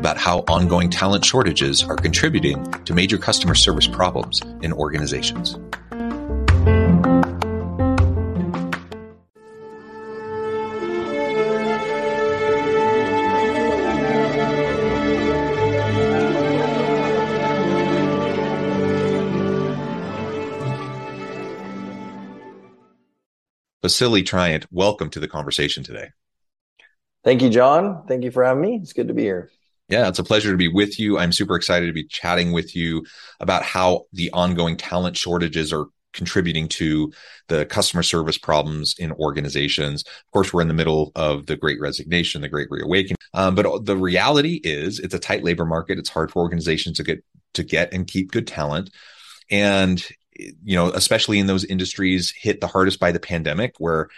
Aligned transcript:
about 0.00 0.16
how 0.16 0.38
ongoing 0.48 0.88
talent 0.88 1.22
shortages 1.22 1.84
are 1.84 1.94
contributing 1.94 2.64
to 2.86 2.94
major 2.94 3.18
customer 3.18 3.54
service 3.54 3.86
problems 3.86 4.40
in 4.62 4.72
organizations. 4.72 5.58
Vasili 23.82 24.22
Triant, 24.22 24.66
welcome 24.70 25.10
to 25.10 25.20
the 25.20 25.28
conversation 25.28 25.84
today. 25.84 26.08
Thank 27.22 27.42
you, 27.42 27.50
John. 27.50 28.06
Thank 28.06 28.24
you 28.24 28.30
for 28.30 28.42
having 28.42 28.62
me. 28.62 28.78
It's 28.80 28.94
good 28.94 29.08
to 29.08 29.14
be 29.14 29.22
here. 29.24 29.50
Yeah, 29.90 30.08
it's 30.08 30.20
a 30.20 30.24
pleasure 30.24 30.52
to 30.52 30.56
be 30.56 30.68
with 30.68 31.00
you. 31.00 31.18
I'm 31.18 31.32
super 31.32 31.56
excited 31.56 31.86
to 31.88 31.92
be 31.92 32.04
chatting 32.04 32.52
with 32.52 32.76
you 32.76 33.04
about 33.40 33.64
how 33.64 34.04
the 34.12 34.30
ongoing 34.30 34.76
talent 34.76 35.16
shortages 35.16 35.72
are 35.72 35.86
contributing 36.12 36.68
to 36.68 37.12
the 37.48 37.66
customer 37.66 38.02
service 38.04 38.38
problems 38.38 38.94
in 38.98 39.12
organizations. 39.12 40.04
Of 40.06 40.30
course, 40.32 40.52
we're 40.52 40.62
in 40.62 40.68
the 40.68 40.74
middle 40.74 41.10
of 41.16 41.46
the 41.46 41.56
great 41.56 41.80
resignation, 41.80 42.40
the 42.40 42.48
great 42.48 42.68
reawakening. 42.70 43.16
Um, 43.34 43.56
but 43.56 43.84
the 43.84 43.96
reality 43.96 44.60
is 44.62 45.00
it's 45.00 45.14
a 45.14 45.18
tight 45.18 45.42
labor 45.42 45.64
market. 45.66 45.98
It's 45.98 46.08
hard 46.08 46.30
for 46.30 46.40
organizations 46.40 46.96
to 46.98 47.02
get 47.02 47.24
to 47.54 47.64
get 47.64 47.92
and 47.92 48.06
keep 48.06 48.30
good 48.30 48.46
talent. 48.46 48.90
And 49.50 50.04
you 50.36 50.76
know, 50.76 50.90
especially 50.90 51.38
in 51.38 51.48
those 51.48 51.64
industries 51.64 52.32
hit 52.36 52.60
the 52.60 52.68
hardest 52.68 53.00
by 53.00 53.12
the 53.12 53.20
pandemic 53.20 53.74
where 53.78 54.08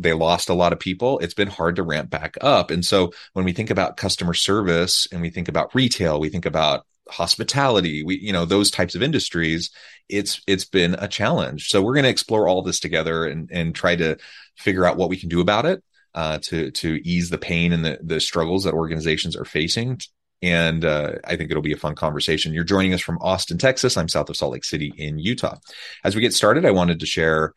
they 0.00 0.12
lost 0.12 0.48
a 0.48 0.54
lot 0.54 0.72
of 0.72 0.80
people, 0.80 1.18
it's 1.20 1.34
been 1.34 1.48
hard 1.48 1.76
to 1.76 1.82
ramp 1.82 2.10
back 2.10 2.36
up. 2.40 2.70
And 2.70 2.84
so 2.84 3.12
when 3.32 3.44
we 3.44 3.52
think 3.52 3.70
about 3.70 3.96
customer 3.96 4.34
service 4.34 5.06
and 5.12 5.20
we 5.20 5.30
think 5.30 5.48
about 5.48 5.74
retail, 5.74 6.20
we 6.20 6.28
think 6.28 6.46
about 6.46 6.86
hospitality, 7.08 8.02
we, 8.02 8.18
you 8.18 8.32
know, 8.32 8.44
those 8.44 8.70
types 8.70 8.94
of 8.94 9.02
industries, 9.02 9.70
it's, 10.08 10.40
it's 10.46 10.64
been 10.64 10.94
a 10.98 11.08
challenge. 11.08 11.68
So 11.68 11.82
we're 11.82 11.94
going 11.94 12.04
to 12.04 12.10
explore 12.10 12.48
all 12.48 12.62
this 12.62 12.80
together 12.80 13.24
and, 13.24 13.48
and 13.52 13.74
try 13.74 13.96
to 13.96 14.16
figure 14.56 14.84
out 14.84 14.96
what 14.96 15.08
we 15.08 15.16
can 15.16 15.28
do 15.28 15.40
about 15.40 15.66
it. 15.66 15.82
Uh, 16.14 16.38
to 16.38 16.70
to 16.70 16.98
ease 17.04 17.28
the 17.28 17.36
pain 17.36 17.74
and 17.74 17.84
the 17.84 17.98
the 18.02 18.20
struggles 18.20 18.64
that 18.64 18.72
organizations 18.72 19.36
are 19.36 19.44
facing 19.44 20.00
and 20.42 20.84
uh, 20.84 21.12
I 21.24 21.36
think 21.36 21.50
it'll 21.50 21.62
be 21.62 21.72
a 21.72 21.78
fun 21.78 21.94
conversation. 21.94 22.52
You're 22.52 22.64
joining 22.64 22.92
us 22.92 23.00
from 23.00 23.18
Austin, 23.20 23.58
Texas. 23.58 23.96
I'm 23.96 24.08
south 24.08 24.28
of 24.28 24.36
Salt 24.36 24.52
Lake 24.52 24.64
City 24.64 24.92
in 24.96 25.18
Utah. 25.18 25.56
As 26.04 26.14
we 26.14 26.20
get 26.20 26.34
started, 26.34 26.64
I 26.64 26.72
wanted 26.72 27.00
to 27.00 27.06
share 27.06 27.52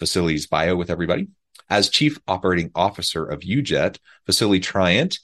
Vasili's 0.00 0.46
bio 0.46 0.76
with 0.76 0.90
everybody. 0.90 1.28
As 1.70 1.88
Chief 1.88 2.18
Operating 2.26 2.70
Officer 2.74 3.24
of 3.24 3.40
UJET, 3.40 3.98
Vasili 4.26 4.60
Triant 4.60 5.18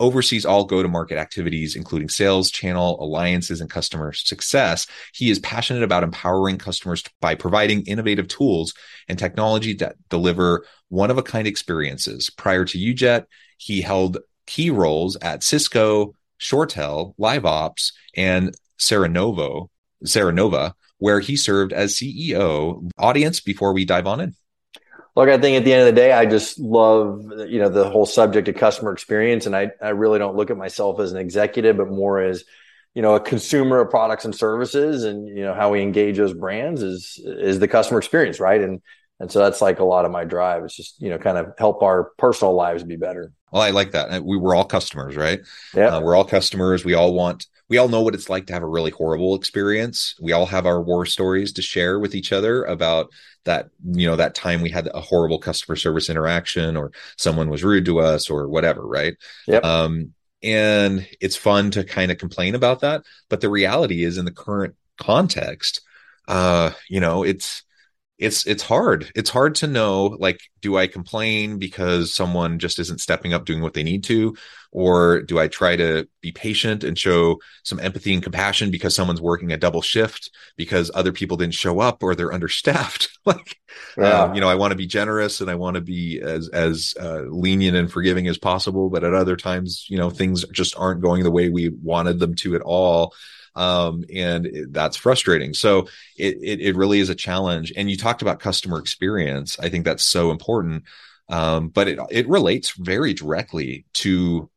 oversees 0.00 0.44
all 0.44 0.64
go 0.64 0.82
to 0.82 0.88
market 0.88 1.18
activities, 1.18 1.76
including 1.76 2.08
sales, 2.08 2.50
channel, 2.50 3.02
alliances, 3.02 3.60
and 3.60 3.70
customer 3.70 4.12
success. 4.12 4.86
He 5.12 5.30
is 5.30 5.38
passionate 5.38 5.82
about 5.82 6.02
empowering 6.02 6.58
customers 6.58 7.02
by 7.20 7.34
providing 7.34 7.82
innovative 7.82 8.28
tools 8.28 8.74
and 9.08 9.18
technology 9.18 9.74
that 9.74 9.96
deliver 10.08 10.66
one 10.88 11.10
of 11.10 11.18
a 11.18 11.22
kind 11.22 11.46
experiences. 11.46 12.28
Prior 12.30 12.64
to 12.64 12.78
UJET, 12.78 13.26
he 13.56 13.80
held 13.80 14.18
key 14.46 14.70
roles 14.70 15.16
at 15.16 15.42
Cisco, 15.42 16.14
ShoreTel, 16.40 17.14
LiveOps, 17.16 17.92
and 18.16 18.54
Serenova, 18.78 19.68
Serenova, 20.04 20.74
where 20.98 21.20
he 21.20 21.36
served 21.36 21.72
as 21.72 21.94
CEO. 21.94 22.90
Audience, 22.98 23.40
before 23.40 23.72
we 23.72 23.84
dive 23.84 24.06
on 24.06 24.20
in. 24.20 24.34
Look, 25.16 25.28
I 25.28 25.38
think 25.38 25.56
at 25.56 25.64
the 25.64 25.72
end 25.72 25.82
of 25.82 25.94
the 25.94 26.00
day, 26.00 26.12
I 26.12 26.26
just 26.26 26.58
love, 26.58 27.22
you 27.48 27.60
know, 27.60 27.68
the 27.68 27.88
whole 27.88 28.06
subject 28.06 28.48
of 28.48 28.56
customer 28.56 28.92
experience. 28.92 29.46
And 29.46 29.54
I, 29.54 29.70
I 29.80 29.90
really 29.90 30.18
don't 30.18 30.36
look 30.36 30.50
at 30.50 30.56
myself 30.56 30.98
as 30.98 31.12
an 31.12 31.18
executive, 31.18 31.76
but 31.76 31.88
more 31.88 32.20
as, 32.20 32.44
you 32.94 33.02
know, 33.02 33.14
a 33.14 33.20
consumer 33.20 33.80
of 33.80 33.90
products 33.90 34.24
and 34.24 34.34
services 34.34 35.04
and, 35.04 35.28
you 35.28 35.44
know, 35.44 35.54
how 35.54 35.70
we 35.70 35.82
engage 35.82 36.16
those 36.16 36.34
brands 36.34 36.82
is, 36.82 37.20
is 37.24 37.60
the 37.60 37.68
customer 37.68 37.98
experience. 37.98 38.40
Right. 38.40 38.60
And, 38.60 38.82
and 39.20 39.30
so 39.30 39.38
that's 39.38 39.62
like 39.62 39.78
a 39.78 39.84
lot 39.84 40.04
of 40.04 40.10
my 40.10 40.24
drive. 40.24 40.64
It's 40.64 40.74
just, 40.74 41.00
you 41.00 41.10
know, 41.10 41.18
kind 41.18 41.38
of 41.38 41.54
help 41.58 41.84
our 41.84 42.10
personal 42.18 42.54
lives 42.54 42.82
be 42.82 42.96
better. 42.96 43.30
Well, 43.52 43.62
I 43.62 43.70
like 43.70 43.92
that. 43.92 44.24
We 44.24 44.36
were 44.36 44.56
all 44.56 44.64
customers, 44.64 45.14
right? 45.14 45.40
Yeah. 45.76 45.96
Uh, 45.96 46.00
we're 46.00 46.16
all 46.16 46.24
customers. 46.24 46.84
We 46.84 46.94
all 46.94 47.14
want, 47.14 47.46
we 47.74 47.78
all 47.78 47.88
know 47.88 48.02
what 48.02 48.14
it's 48.14 48.30
like 48.30 48.46
to 48.46 48.52
have 48.52 48.62
a 48.62 48.68
really 48.68 48.92
horrible 48.92 49.34
experience. 49.34 50.14
We 50.20 50.30
all 50.30 50.46
have 50.46 50.64
our 50.64 50.80
war 50.80 51.04
stories 51.06 51.54
to 51.54 51.62
share 51.62 51.98
with 51.98 52.14
each 52.14 52.30
other 52.32 52.62
about 52.62 53.10
that, 53.46 53.70
you 53.82 54.06
know, 54.06 54.14
that 54.14 54.36
time 54.36 54.62
we 54.62 54.70
had 54.70 54.88
a 54.94 55.00
horrible 55.00 55.40
customer 55.40 55.74
service 55.74 56.08
interaction 56.08 56.76
or 56.76 56.92
someone 57.18 57.50
was 57.50 57.64
rude 57.64 57.84
to 57.86 57.98
us 57.98 58.30
or 58.30 58.46
whatever, 58.46 58.86
right? 58.86 59.16
Yep. 59.48 59.64
Um, 59.64 60.14
and 60.40 61.04
it's 61.20 61.34
fun 61.34 61.72
to 61.72 61.82
kind 61.82 62.12
of 62.12 62.18
complain 62.18 62.54
about 62.54 62.82
that. 62.82 63.02
But 63.28 63.40
the 63.40 63.50
reality 63.50 64.04
is 64.04 64.18
in 64.18 64.24
the 64.24 64.30
current 64.30 64.76
context, 64.96 65.80
uh, 66.28 66.70
you 66.88 67.00
know, 67.00 67.24
it's, 67.24 67.64
it's 68.18 68.46
it's 68.46 68.62
hard. 68.62 69.10
It's 69.14 69.30
hard 69.30 69.56
to 69.56 69.66
know 69.66 70.16
like 70.20 70.40
do 70.60 70.76
i 70.78 70.86
complain 70.86 71.58
because 71.58 72.14
someone 72.14 72.58
just 72.58 72.78
isn't 72.78 73.00
stepping 73.00 73.34
up 73.34 73.44
doing 73.44 73.60
what 73.60 73.74
they 73.74 73.82
need 73.82 74.04
to? 74.04 74.36
Or 74.70 75.22
do 75.22 75.38
i 75.38 75.48
try 75.48 75.76
to 75.76 76.08
be 76.20 76.32
patient 76.32 76.84
and 76.84 76.98
show 76.98 77.38
some 77.64 77.80
empathy 77.80 78.14
and 78.14 78.22
compassion 78.22 78.70
because 78.70 78.94
someone's 78.94 79.20
working 79.20 79.52
a 79.52 79.56
double 79.56 79.82
shift 79.82 80.30
because 80.56 80.90
other 80.94 81.12
people 81.12 81.36
didn't 81.36 81.54
show 81.54 81.80
up 81.80 82.02
or 82.02 82.14
they're 82.14 82.32
understaffed? 82.34 83.10
Like 83.26 83.56
yeah. 83.96 84.24
um, 84.24 84.34
you 84.34 84.42
know 84.42 84.50
i 84.50 84.54
want 84.54 84.72
to 84.72 84.76
be 84.76 84.86
generous 84.86 85.40
and 85.40 85.50
i 85.50 85.54
want 85.54 85.76
to 85.76 85.80
be 85.80 86.20
as 86.20 86.50
as 86.50 86.94
uh, 87.00 87.22
lenient 87.22 87.74
and 87.74 87.90
forgiving 87.90 88.28
as 88.28 88.36
possible 88.36 88.90
but 88.90 89.02
at 89.02 89.14
other 89.14 89.34
times 89.34 89.86
you 89.88 89.96
know 89.96 90.10
things 90.10 90.44
just 90.52 90.76
aren't 90.76 91.00
going 91.00 91.22
the 91.22 91.30
way 91.30 91.48
we 91.48 91.70
wanted 91.82 92.18
them 92.18 92.34
to 92.34 92.54
at 92.54 92.60
all 92.60 93.14
um, 93.54 94.04
and 94.12 94.46
it, 94.46 94.72
that's 94.72 94.96
frustrating. 94.96 95.54
So 95.54 95.88
it, 96.16 96.38
it, 96.42 96.60
it 96.60 96.76
really 96.76 97.00
is 97.00 97.08
a 97.08 97.14
challenge. 97.14 97.72
And 97.76 97.90
you 97.90 97.96
talked 97.96 98.22
about 98.22 98.40
customer 98.40 98.78
experience. 98.78 99.58
I 99.58 99.68
think 99.68 99.84
that's 99.84 100.04
so 100.04 100.30
important. 100.30 100.84
Um, 101.28 101.68
but 101.68 101.88
it 101.88 101.98
it 102.10 102.28
relates 102.28 102.72
very 102.72 103.14
directly 103.14 103.86
to 103.94 104.50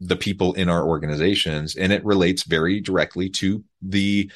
the 0.00 0.16
people 0.16 0.54
in 0.54 0.68
our 0.68 0.86
organizations, 0.86 1.76
and 1.76 1.92
it 1.92 2.04
relates 2.04 2.44
very 2.44 2.80
directly 2.80 3.28
to 3.30 3.64
the 3.82 4.30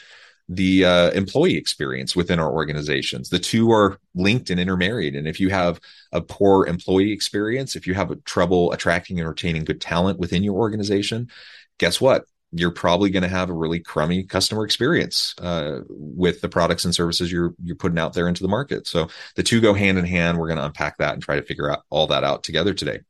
the 0.48 0.84
uh, 0.84 1.10
employee 1.12 1.56
experience 1.56 2.14
within 2.14 2.38
our 2.38 2.52
organizations. 2.52 3.30
The 3.30 3.38
two 3.38 3.70
are 3.72 3.98
linked 4.14 4.50
and 4.50 4.60
intermarried. 4.60 5.14
And 5.14 5.26
if 5.26 5.40
you 5.40 5.48
have 5.48 5.80
a 6.12 6.20
poor 6.20 6.66
employee 6.66 7.12
experience, 7.12 7.76
if 7.76 7.86
you 7.86 7.94
have 7.94 8.12
trouble 8.24 8.72
attracting 8.72 9.18
and 9.18 9.28
retaining 9.28 9.64
good 9.64 9.80
talent 9.80 10.18
within 10.18 10.42
your 10.42 10.56
organization, 10.56 11.30
guess 11.78 11.98
what? 11.98 12.26
You're 12.54 12.70
probably 12.70 13.10
going 13.10 13.22
to 13.22 13.28
have 13.28 13.50
a 13.50 13.54
really 13.54 13.80
crummy 13.80 14.22
customer 14.22 14.64
experience 14.64 15.34
uh, 15.38 15.80
with 15.88 16.40
the 16.40 16.48
products 16.48 16.84
and 16.84 16.94
services 16.94 17.30
you're 17.30 17.54
you're 17.62 17.76
putting 17.76 17.98
out 17.98 18.12
there 18.12 18.28
into 18.28 18.42
the 18.42 18.48
market. 18.48 18.86
So 18.86 19.08
the 19.34 19.42
two 19.42 19.60
go 19.60 19.74
hand 19.74 19.98
in 19.98 20.04
hand. 20.04 20.38
We're 20.38 20.48
going 20.48 20.58
to 20.58 20.66
unpack 20.66 20.98
that 20.98 21.14
and 21.14 21.22
try 21.22 21.36
to 21.36 21.42
figure 21.42 21.70
out 21.70 21.82
all 21.90 22.06
that 22.08 22.24
out 22.24 22.44
together 22.44 22.72
today. 22.72 23.00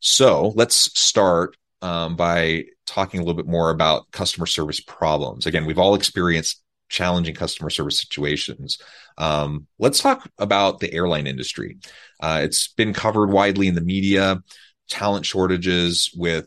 So 0.00 0.52
let's 0.54 0.98
start 0.98 1.56
um, 1.80 2.16
by 2.16 2.66
talking 2.86 3.20
a 3.20 3.22
little 3.24 3.36
bit 3.36 3.50
more 3.50 3.70
about 3.70 4.10
customer 4.12 4.46
service 4.46 4.80
problems. 4.80 5.46
Again, 5.46 5.66
we've 5.66 5.78
all 5.78 5.94
experienced 5.94 6.62
challenging 6.88 7.34
customer 7.34 7.70
service 7.70 7.98
situations. 7.98 8.78
Um, 9.18 9.66
let's 9.78 10.00
talk 10.00 10.28
about 10.38 10.78
the 10.78 10.92
airline 10.92 11.26
industry. 11.26 11.78
Uh, 12.20 12.42
it's 12.44 12.68
been 12.68 12.92
covered 12.92 13.30
widely 13.30 13.66
in 13.66 13.74
the 13.74 13.80
media, 13.80 14.42
talent 14.88 15.24
shortages 15.24 16.12
with 16.16 16.46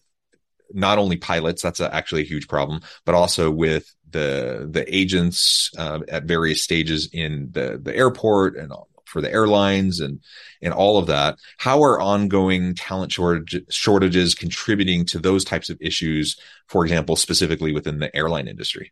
not 0.74 0.98
only 0.98 1.18
pilots, 1.18 1.62
that's 1.62 1.80
a, 1.80 1.94
actually 1.94 2.22
a 2.22 2.26
huge 2.26 2.48
problem, 2.48 2.82
but 3.06 3.16
also 3.16 3.52
with 3.52 3.94
the 4.10 4.68
the 4.70 4.86
agents 4.96 5.72
uh, 5.78 6.00
at 6.08 6.24
various 6.24 6.62
stages 6.62 7.10
in 7.12 7.50
the 7.52 7.80
the 7.82 7.96
airport 7.96 8.56
and 8.56 8.72
for 9.06 9.22
the 9.22 9.32
airlines 9.32 10.00
and 10.00 10.20
and 10.62 10.74
all 10.74 10.98
of 10.98 11.08
that. 11.08 11.38
How 11.58 11.84
are 11.84 12.02
ongoing 12.02 12.76
talent 12.76 13.12
shortage, 13.12 13.64
shortages 13.70 14.36
contributing 14.36 15.06
to 15.06 15.20
those 15.20 15.44
types 15.44 15.70
of 15.70 15.78
issues? 15.80 16.38
For 16.68 16.84
example, 16.84 17.16
specifically 17.16 17.72
within 17.72 18.00
the 18.00 18.14
airline 18.16 18.48
industry. 18.48 18.92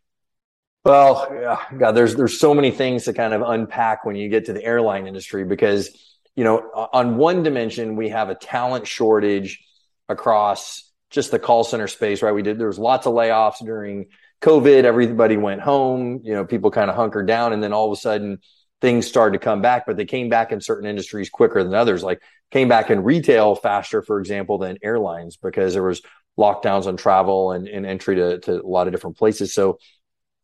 Well, 0.84 1.28
yeah, 1.32 1.58
God, 1.78 1.92
there's 1.92 2.14
there's 2.14 2.38
so 2.38 2.54
many 2.54 2.70
things 2.70 3.04
to 3.04 3.12
kind 3.12 3.34
of 3.34 3.42
unpack 3.42 4.04
when 4.04 4.16
you 4.16 4.28
get 4.28 4.46
to 4.46 4.52
the 4.52 4.62
airline 4.62 5.06
industry 5.06 5.44
because 5.44 5.90
you 6.36 6.44
know 6.44 6.58
on 6.92 7.16
one 7.16 7.42
dimension 7.42 7.96
we 7.96 8.10
have 8.10 8.28
a 8.28 8.34
talent 8.34 8.86
shortage 8.86 9.64
across 10.08 10.90
just 11.14 11.30
the 11.30 11.38
call 11.38 11.64
center 11.64 11.88
space, 11.88 12.22
right? 12.22 12.32
We 12.32 12.42
did 12.42 12.58
there 12.58 12.66
was 12.66 12.78
lots 12.78 13.06
of 13.06 13.14
layoffs 13.14 13.64
during 13.64 14.06
COVID. 14.42 14.84
Everybody 14.84 15.36
went 15.36 15.60
home. 15.60 16.20
You 16.24 16.34
know, 16.34 16.44
people 16.44 16.70
kind 16.70 16.90
of 16.90 16.96
hunkered 16.96 17.26
down, 17.26 17.52
and 17.52 17.62
then 17.62 17.72
all 17.72 17.90
of 17.90 17.96
a 17.96 18.00
sudden 18.00 18.38
things 18.80 19.06
started 19.06 19.38
to 19.38 19.44
come 19.44 19.62
back. 19.62 19.86
But 19.86 19.96
they 19.96 20.04
came 20.04 20.28
back 20.28 20.52
in 20.52 20.60
certain 20.60 20.88
industries 20.88 21.30
quicker 21.30 21.62
than 21.62 21.74
others. 21.74 22.02
Like 22.02 22.20
came 22.50 22.68
back 22.68 22.90
in 22.90 23.02
retail 23.02 23.54
faster, 23.54 24.02
for 24.02 24.18
example, 24.20 24.58
than 24.58 24.78
airlines 24.82 25.36
because 25.36 25.72
there 25.72 25.82
was 25.82 26.02
lockdowns 26.38 26.86
on 26.86 26.96
travel 26.96 27.52
and, 27.52 27.68
and 27.68 27.86
entry 27.86 28.16
to, 28.16 28.40
to 28.40 28.60
a 28.60 28.66
lot 28.66 28.86
of 28.86 28.92
different 28.92 29.16
places. 29.16 29.54
So 29.54 29.78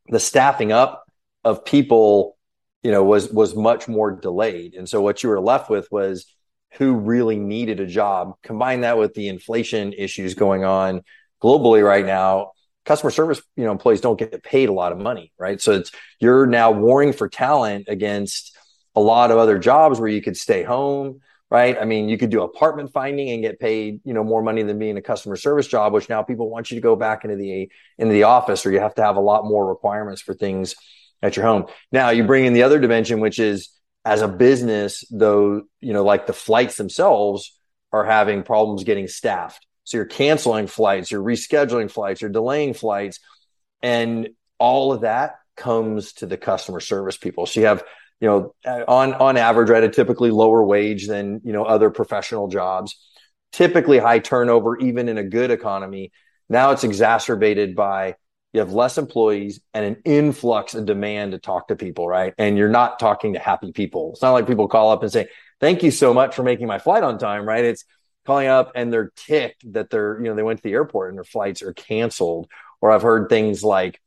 the 0.08 0.20
staffing 0.20 0.72
up 0.72 1.04
of 1.44 1.64
people, 1.64 2.36
you 2.82 2.90
know, 2.90 3.04
was 3.04 3.30
was 3.30 3.54
much 3.54 3.88
more 3.88 4.12
delayed. 4.12 4.74
And 4.74 4.88
so 4.88 5.00
what 5.00 5.22
you 5.22 5.28
were 5.28 5.40
left 5.40 5.68
with 5.68 5.90
was 5.90 6.26
who 6.74 6.94
really 6.94 7.36
needed 7.36 7.80
a 7.80 7.86
job. 7.86 8.34
Combine 8.42 8.82
that 8.82 8.98
with 8.98 9.14
the 9.14 9.28
inflation 9.28 9.92
issues 9.92 10.34
going 10.34 10.64
on 10.64 11.02
globally 11.42 11.84
right 11.84 12.06
now. 12.06 12.52
Customer 12.84 13.10
service, 13.10 13.42
you 13.56 13.64
know, 13.64 13.72
employees 13.72 14.00
don't 14.00 14.18
get 14.18 14.42
paid 14.42 14.68
a 14.68 14.72
lot 14.72 14.92
of 14.92 14.98
money, 14.98 15.32
right? 15.38 15.60
So 15.60 15.72
it's 15.72 15.90
you're 16.18 16.46
now 16.46 16.70
warring 16.70 17.12
for 17.12 17.28
talent 17.28 17.86
against 17.88 18.56
a 18.94 19.00
lot 19.00 19.30
of 19.30 19.38
other 19.38 19.58
jobs 19.58 20.00
where 20.00 20.08
you 20.08 20.22
could 20.22 20.36
stay 20.36 20.62
home, 20.62 21.20
right? 21.50 21.76
I 21.78 21.84
mean, 21.84 22.08
you 22.08 22.16
could 22.16 22.30
do 22.30 22.42
apartment 22.42 22.92
finding 22.92 23.30
and 23.30 23.42
get 23.42 23.60
paid, 23.60 24.00
you 24.04 24.14
know, 24.14 24.24
more 24.24 24.42
money 24.42 24.62
than 24.62 24.78
being 24.78 24.96
a 24.96 25.02
customer 25.02 25.36
service 25.36 25.66
job, 25.66 25.92
which 25.92 26.08
now 26.08 26.22
people 26.22 26.48
want 26.48 26.70
you 26.70 26.76
to 26.76 26.80
go 26.80 26.96
back 26.96 27.24
into 27.24 27.36
the 27.36 27.70
into 27.98 28.12
the 28.12 28.24
office, 28.24 28.64
or 28.64 28.72
you 28.72 28.80
have 28.80 28.94
to 28.94 29.02
have 29.02 29.16
a 29.16 29.20
lot 29.20 29.44
more 29.44 29.68
requirements 29.68 30.22
for 30.22 30.34
things 30.34 30.74
at 31.22 31.36
your 31.36 31.44
home. 31.44 31.66
Now 31.92 32.10
you 32.10 32.24
bring 32.24 32.46
in 32.46 32.54
the 32.54 32.62
other 32.62 32.78
dimension, 32.78 33.20
which 33.20 33.38
is 33.38 33.68
as 34.04 34.22
a 34.22 34.28
business, 34.28 35.04
though, 35.10 35.62
you 35.80 35.92
know, 35.92 36.04
like 36.04 36.26
the 36.26 36.32
flights 36.32 36.76
themselves 36.76 37.58
are 37.92 38.04
having 38.04 38.42
problems 38.42 38.84
getting 38.84 39.08
staffed. 39.08 39.66
So 39.84 39.96
you're 39.96 40.06
canceling 40.06 40.66
flights, 40.66 41.10
you're 41.10 41.22
rescheduling 41.22 41.90
flights, 41.90 42.20
you're 42.20 42.30
delaying 42.30 42.74
flights, 42.74 43.18
and 43.82 44.30
all 44.58 44.92
of 44.92 45.02
that 45.02 45.36
comes 45.56 46.12
to 46.14 46.26
the 46.26 46.36
customer 46.36 46.80
service 46.80 47.16
people. 47.16 47.46
So 47.46 47.60
you 47.60 47.66
have 47.66 47.82
you 48.20 48.28
know, 48.28 48.54
on 48.86 49.14
on 49.14 49.36
average, 49.36 49.70
right, 49.70 49.82
a 49.82 49.88
typically 49.88 50.30
lower 50.30 50.62
wage 50.62 51.06
than 51.06 51.40
you 51.42 51.52
know 51.52 51.64
other 51.64 51.90
professional 51.90 52.48
jobs. 52.48 52.94
Typically 53.50 53.98
high 53.98 54.20
turnover, 54.20 54.78
even 54.78 55.08
in 55.08 55.18
a 55.18 55.24
good 55.24 55.50
economy. 55.50 56.12
Now 56.48 56.70
it's 56.70 56.84
exacerbated 56.84 57.74
by 57.74 58.16
you 58.52 58.60
have 58.60 58.72
less 58.72 58.98
employees 58.98 59.60
and 59.74 59.84
an 59.84 60.02
influx 60.04 60.74
of 60.74 60.86
demand 60.86 61.32
to 61.32 61.38
talk 61.38 61.68
to 61.68 61.76
people, 61.76 62.08
right? 62.08 62.34
And 62.36 62.58
you're 62.58 62.68
not 62.68 62.98
talking 62.98 63.34
to 63.34 63.38
happy 63.38 63.72
people. 63.72 64.10
It's 64.12 64.22
not 64.22 64.32
like 64.32 64.46
people 64.46 64.68
call 64.68 64.90
up 64.90 65.02
and 65.02 65.12
say, 65.12 65.28
"Thank 65.60 65.82
you 65.82 65.90
so 65.90 66.12
much 66.12 66.34
for 66.34 66.42
making 66.42 66.66
my 66.66 66.78
flight 66.78 67.02
on 67.02 67.18
time," 67.18 67.46
right? 67.46 67.64
It's 67.64 67.84
calling 68.26 68.48
up 68.48 68.72
and 68.74 68.92
they're 68.92 69.12
ticked 69.16 69.72
that 69.72 69.90
they're 69.90 70.18
you 70.18 70.28
know 70.28 70.34
they 70.34 70.42
went 70.42 70.58
to 70.58 70.62
the 70.62 70.72
airport 70.72 71.10
and 71.10 71.18
their 71.18 71.24
flights 71.24 71.62
are 71.62 71.72
canceled. 71.72 72.48
Or 72.80 72.90
I've 72.90 73.02
heard 73.02 73.28
things 73.28 73.62
like 73.62 74.00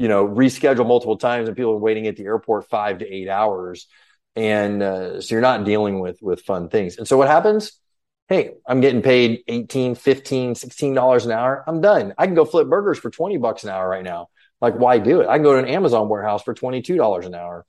you 0.00 0.08
know, 0.08 0.26
reschedule 0.26 0.86
multiple 0.86 1.18
times 1.18 1.46
and 1.46 1.54
people 1.54 1.72
are 1.72 1.76
waiting 1.76 2.06
at 2.06 2.16
the 2.16 2.24
airport 2.24 2.66
five 2.70 3.00
to 3.00 3.06
eight 3.06 3.28
hours. 3.28 3.86
And 4.34 4.82
uh, 4.82 5.20
so 5.20 5.34
you're 5.34 5.42
not 5.42 5.64
dealing 5.64 6.00
with 6.00 6.22
with 6.22 6.40
fun 6.40 6.70
things. 6.70 6.96
And 6.96 7.06
so 7.06 7.18
what 7.18 7.28
happens? 7.28 7.78
Hey, 8.30 8.52
I'm 8.66 8.80
getting 8.80 9.02
paid 9.02 9.42
18, 9.48 9.94
15, 9.94 10.54
16 10.54 10.94
dollars 10.94 11.26
an 11.26 11.32
hour. 11.32 11.62
I'm 11.66 11.82
done. 11.82 12.14
I 12.16 12.24
can 12.24 12.34
go 12.34 12.46
flip 12.46 12.68
burgers 12.68 12.98
for 12.98 13.10
20 13.10 13.36
bucks 13.36 13.64
an 13.64 13.70
hour 13.70 13.86
right 13.86 14.04
now. 14.04 14.28
Like, 14.62 14.76
why 14.76 14.98
do 14.98 15.20
it? 15.20 15.28
I 15.28 15.34
can 15.34 15.42
go 15.42 15.52
to 15.52 15.58
an 15.58 15.68
Amazon 15.68 16.08
warehouse 16.08 16.42
for 16.42 16.54
$22 16.54 17.26
an 17.26 17.34
hour. 17.34 17.66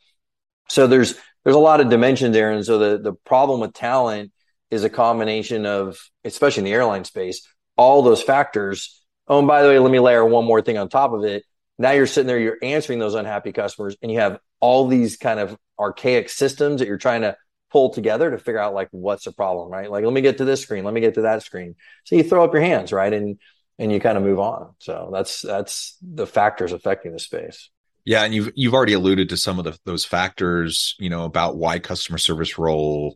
So 0.70 0.88
there's 0.88 1.16
there's 1.44 1.58
a 1.58 1.60
lot 1.60 1.82
of 1.82 1.90
dimension 1.90 2.32
there. 2.32 2.52
And 2.52 2.66
so 2.66 2.78
the 2.78 2.98
the 2.98 3.14
problem 3.14 3.60
with 3.60 3.74
talent 3.74 4.32
is 4.70 4.86
a 4.86 4.90
combination 4.90 5.66
of, 5.66 6.00
especially 6.24 6.62
in 6.62 6.66
the 6.66 6.74
airline 6.74 7.04
space, 7.04 7.46
all 7.76 8.04
those 8.04 8.22
factors. 8.22 9.04
Oh, 9.28 9.40
and 9.40 9.48
by 9.50 9.64
the 9.64 9.68
way, 9.68 9.80
let 9.80 9.92
me 9.92 10.00
layer 10.00 10.24
one 10.24 10.46
more 10.46 10.62
thing 10.62 10.78
on 10.78 10.88
top 10.88 11.12
of 11.12 11.26
it 11.26 11.44
now 11.82 11.92
you're 11.92 12.08
sitting 12.08 12.28
there, 12.28 12.40
you're 12.40 12.60
answering 12.62 13.00
those 13.00 13.16
unhappy 13.16 13.52
customers, 13.52 13.98
and 14.02 14.12
you 14.12 14.20
have 14.20 14.40
all 14.60 14.88
these 14.88 15.18
kind 15.18 15.40
of 15.40 15.58
archaic 15.80 16.30
systems 16.30 16.80
that 16.80 16.88
you're 16.88 16.98
trying 16.98 17.22
to 17.22 17.36
pull 17.72 17.90
together 17.90 18.30
to 18.30 18.38
figure 18.38 18.60
out 18.60 18.74
like 18.74 18.90
what's 18.92 19.26
the 19.26 19.32
problem, 19.32 19.70
right? 19.70 19.90
Like, 19.90 20.04
let 20.04 20.14
me 20.14 20.22
get 20.22 20.38
to 20.40 20.46
this 20.46 20.62
screen, 20.62 20.84
let 20.84 20.94
me 20.94 21.02
get 21.02 21.16
to 21.16 21.22
that 21.22 21.44
screen. 21.44 21.76
So 22.04 22.16
you 22.16 22.24
throw 22.24 22.44
up 22.44 22.54
your 22.54 22.62
hands, 22.62 22.92
right? 22.92 23.12
And 23.14 23.40
and 23.80 23.92
you 23.92 24.00
kind 24.00 24.18
of 24.18 24.24
move 24.24 24.40
on. 24.40 24.76
So 24.80 25.10
that's 25.12 25.42
that's 25.42 25.98
the 26.02 26.28
factors 26.28 26.72
affecting 26.72 27.14
the 27.14 27.20
space. 27.20 27.70
Yeah, 28.06 28.24
and 28.24 28.34
you've 28.34 28.52
you've 28.56 28.74
already 28.74 28.94
alluded 28.94 29.30
to 29.30 29.38
some 29.38 29.60
of 29.60 29.66
the, 29.66 29.78
those 29.86 30.06
factors, 30.06 30.96
you 31.00 31.10
know, 31.10 31.26
about 31.26 31.58
why 31.58 31.80
customer 31.80 32.18
service 32.18 32.58
role 32.58 33.16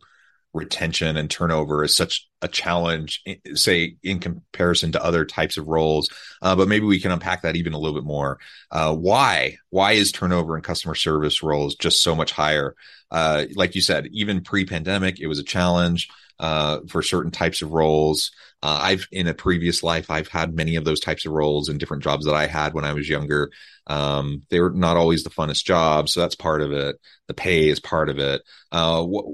retention 0.54 1.16
and 1.16 1.30
turnover 1.30 1.84
is 1.84 1.94
such 1.94 2.26
a 2.42 2.48
challenge, 2.48 3.22
say 3.54 3.96
in 4.02 4.20
comparison 4.20 4.92
to 4.92 5.04
other 5.04 5.24
types 5.24 5.56
of 5.56 5.66
roles. 5.66 6.10
Uh, 6.42 6.54
but 6.54 6.68
maybe 6.68 6.84
we 6.84 7.00
can 7.00 7.10
unpack 7.10 7.42
that 7.42 7.56
even 7.56 7.72
a 7.72 7.78
little 7.78 7.98
bit 7.98 8.06
more. 8.06 8.38
Uh, 8.70 8.94
why? 8.94 9.56
Why 9.70 9.92
is 9.92 10.12
turnover 10.12 10.56
in 10.56 10.62
customer 10.62 10.94
service 10.94 11.42
roles 11.42 11.74
just 11.76 12.02
so 12.02 12.14
much 12.14 12.32
higher? 12.32 12.74
Uh, 13.10 13.46
like 13.54 13.74
you 13.74 13.80
said, 13.80 14.08
even 14.12 14.42
pre-pandemic, 14.42 15.20
it 15.20 15.28
was 15.28 15.38
a 15.38 15.44
challenge 15.44 16.08
uh, 16.38 16.80
for 16.88 17.02
certain 17.02 17.30
types 17.30 17.62
of 17.62 17.72
roles. 17.72 18.32
Uh, 18.62 18.78
I've 18.82 19.06
in 19.12 19.26
a 19.26 19.34
previous 19.34 19.82
life, 19.82 20.10
I've 20.10 20.28
had 20.28 20.54
many 20.54 20.76
of 20.76 20.84
those 20.84 21.00
types 21.00 21.26
of 21.26 21.32
roles 21.32 21.68
in 21.68 21.78
different 21.78 22.02
jobs 22.02 22.26
that 22.26 22.34
I 22.34 22.46
had 22.46 22.74
when 22.74 22.84
I 22.84 22.94
was 22.94 23.08
younger. 23.08 23.50
Um, 23.86 24.42
they 24.50 24.60
were 24.60 24.70
not 24.70 24.96
always 24.96 25.22
the 25.22 25.30
funnest 25.30 25.64
jobs, 25.64 26.12
so 26.12 26.20
that's 26.20 26.34
part 26.34 26.62
of 26.62 26.72
it. 26.72 26.96
The 27.28 27.34
pay 27.34 27.68
is 27.68 27.80
part 27.80 28.08
of 28.08 28.18
it. 28.18 28.42
Uh, 28.72 29.02
what 29.02 29.24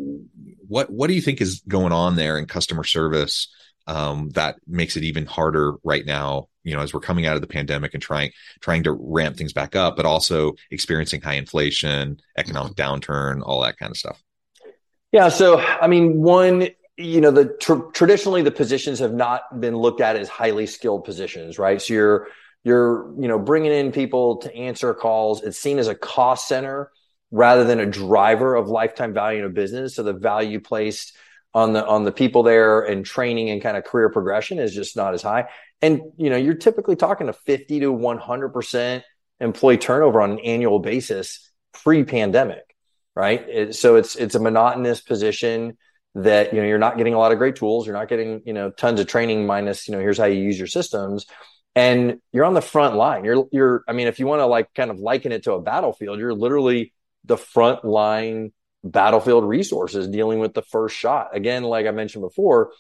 what 0.69 0.91
what 0.91 1.07
do 1.09 1.15
you 1.15 1.21
think 1.21 1.41
is 1.41 1.63
going 1.67 1.93
on 1.93 2.17
there 2.17 2.37
in 2.37 2.47
customer 2.47 2.85
service 2.93 3.49
um, 3.87 4.31
that 4.31 4.57
makes 4.67 4.97
it 4.97 5.05
even 5.05 5.27
harder 5.27 5.75
right 5.83 6.07
now? 6.07 6.49
You 6.63 6.75
know, 6.75 6.81
as 6.81 6.95
we're 6.95 7.01
coming 7.01 7.27
out 7.27 7.35
of 7.35 7.41
the 7.41 7.49
pandemic 7.49 7.95
and 7.95 8.03
trying 8.03 8.31
trying 8.61 8.85
to 8.85 8.93
ramp 8.93 9.37
things 9.37 9.53
back 9.53 9.75
up, 9.75 9.97
but 9.97 10.07
also 10.07 10.55
experiencing 10.71 11.21
high 11.21 11.35
inflation, 11.35 12.21
economic 12.37 12.75
downturn, 12.75 13.43
all 13.43 13.63
that 13.63 13.79
kind 13.79 13.91
of 13.91 13.97
stuff. 13.97 14.23
Yeah. 15.11 15.29
So, 15.29 15.59
I 15.59 15.89
mean, 15.89 16.23
one 16.23 16.69
you 16.97 17.21
know 17.21 17.31
the 17.31 17.47
tr- 17.47 17.91
traditionally 17.93 18.43
the 18.43 18.51
positions 18.51 18.99
have 18.99 19.15
not 19.15 19.61
been 19.61 19.77
looked 19.77 20.01
at 20.01 20.17
as 20.17 20.29
highly 20.29 20.67
skilled 20.67 21.05
positions 21.05 21.59
right 21.59 21.81
so 21.81 21.95
you're 21.95 22.29
you're 22.65 23.13
you 23.19 23.29
know 23.29 23.39
bringing 23.39 23.73
in 23.73 23.93
people 23.93 24.37
to 24.37 24.55
answer 24.55 24.93
calls 24.93 25.43
it's 25.43 25.59
seen 25.59 25.79
as 25.79 25.89
a 25.89 25.95
cost 25.95 26.47
center 26.47 26.91
rather 27.31 27.65
than 27.65 27.81
a 27.81 27.87
driver 27.87 28.55
of 28.55 28.69
lifetime 28.69 29.15
value 29.15 29.39
in 29.39 29.47
a 29.47 29.49
business 29.49 29.95
so 29.95 30.03
the 30.03 30.13
value 30.13 30.61
placed 30.61 31.17
on 31.55 31.73
the 31.73 31.87
on 31.87 32.05
the 32.05 32.13
people 32.13 32.43
there 32.43 32.81
and 32.81 33.05
training 33.05 33.51
and 33.51 33.61
kind 33.61 33.77
of 33.77 33.85
career 33.85 34.09
progression 34.09 34.59
is 34.59 34.75
just 34.75 34.97
not 34.97 35.15
as 35.15 35.23
high. 35.23 35.49
And 35.81 36.01
you 36.17 36.31
know 36.31 36.37
you're 36.37 36.55
typically 36.55 36.97
talking 36.97 37.27
to 37.27 37.33
50 37.33 37.81
to 37.81 37.93
100% 37.93 39.03
employee 39.41 39.79
turnover 39.79 40.21
on 40.21 40.33
an 40.33 40.39
annual 40.41 40.79
basis 40.79 41.51
pre-pandemic 41.73 42.73
right? 43.15 43.47
It, 43.49 43.75
so 43.75 43.97
it's 43.97 44.17
it's 44.17 44.35
a 44.35 44.41
monotonous 44.41 45.01
position 45.01 45.77
that 46.15 46.53
you 46.53 46.61
know 46.61 46.67
you're 46.67 46.79
not 46.79 46.99
getting 46.99 47.15
a 47.15 47.19
lot 47.19 47.33
of 47.33 47.39
great 47.39 47.57
tools. 47.57 47.87
You're 47.87 47.97
not 47.97 48.09
getting 48.09 48.43
you 48.45 48.53
know 48.53 48.71
tons 48.71 49.01
of 49.01 49.07
training 49.07 49.47
minus 49.47 49.89
you 49.89 49.93
know 49.93 50.01
here's 50.01 50.19
how 50.19 50.27
you 50.27 50.41
use 50.41 50.59
your 50.59 50.67
systems. 50.67 51.27
And 51.75 52.21
you're 52.33 52.45
on 52.45 52.53
the 52.53 52.61
front 52.63 52.97
line. 52.97 53.25
You're 53.25 53.47
you're 53.51 53.85
I 53.89 53.93
mean, 53.93 54.07
if 54.07 54.19
you 54.19 54.27
want 54.27 54.41
to 54.41 54.47
like 54.47 54.73
kind 54.75 54.91
of 54.91 54.99
liken 54.99 55.33
it 55.33 55.45
to 55.45 55.53
a 55.53 55.61
battlefield, 55.61 56.19
you're 56.19 56.35
literally 56.35 56.93
the 57.25 57.37
front 57.37 57.85
line 57.85 58.53
battlefield 58.85 59.45
resources 59.45 60.09
dealing 60.09 60.39
with 60.39 60.55
the 60.55 60.63
first 60.63 60.97
shot. 60.97 61.37
Again, 61.37 61.63
like 61.63 61.87
I 61.87 61.91
mentioned 61.91 62.23
before, 62.23 62.73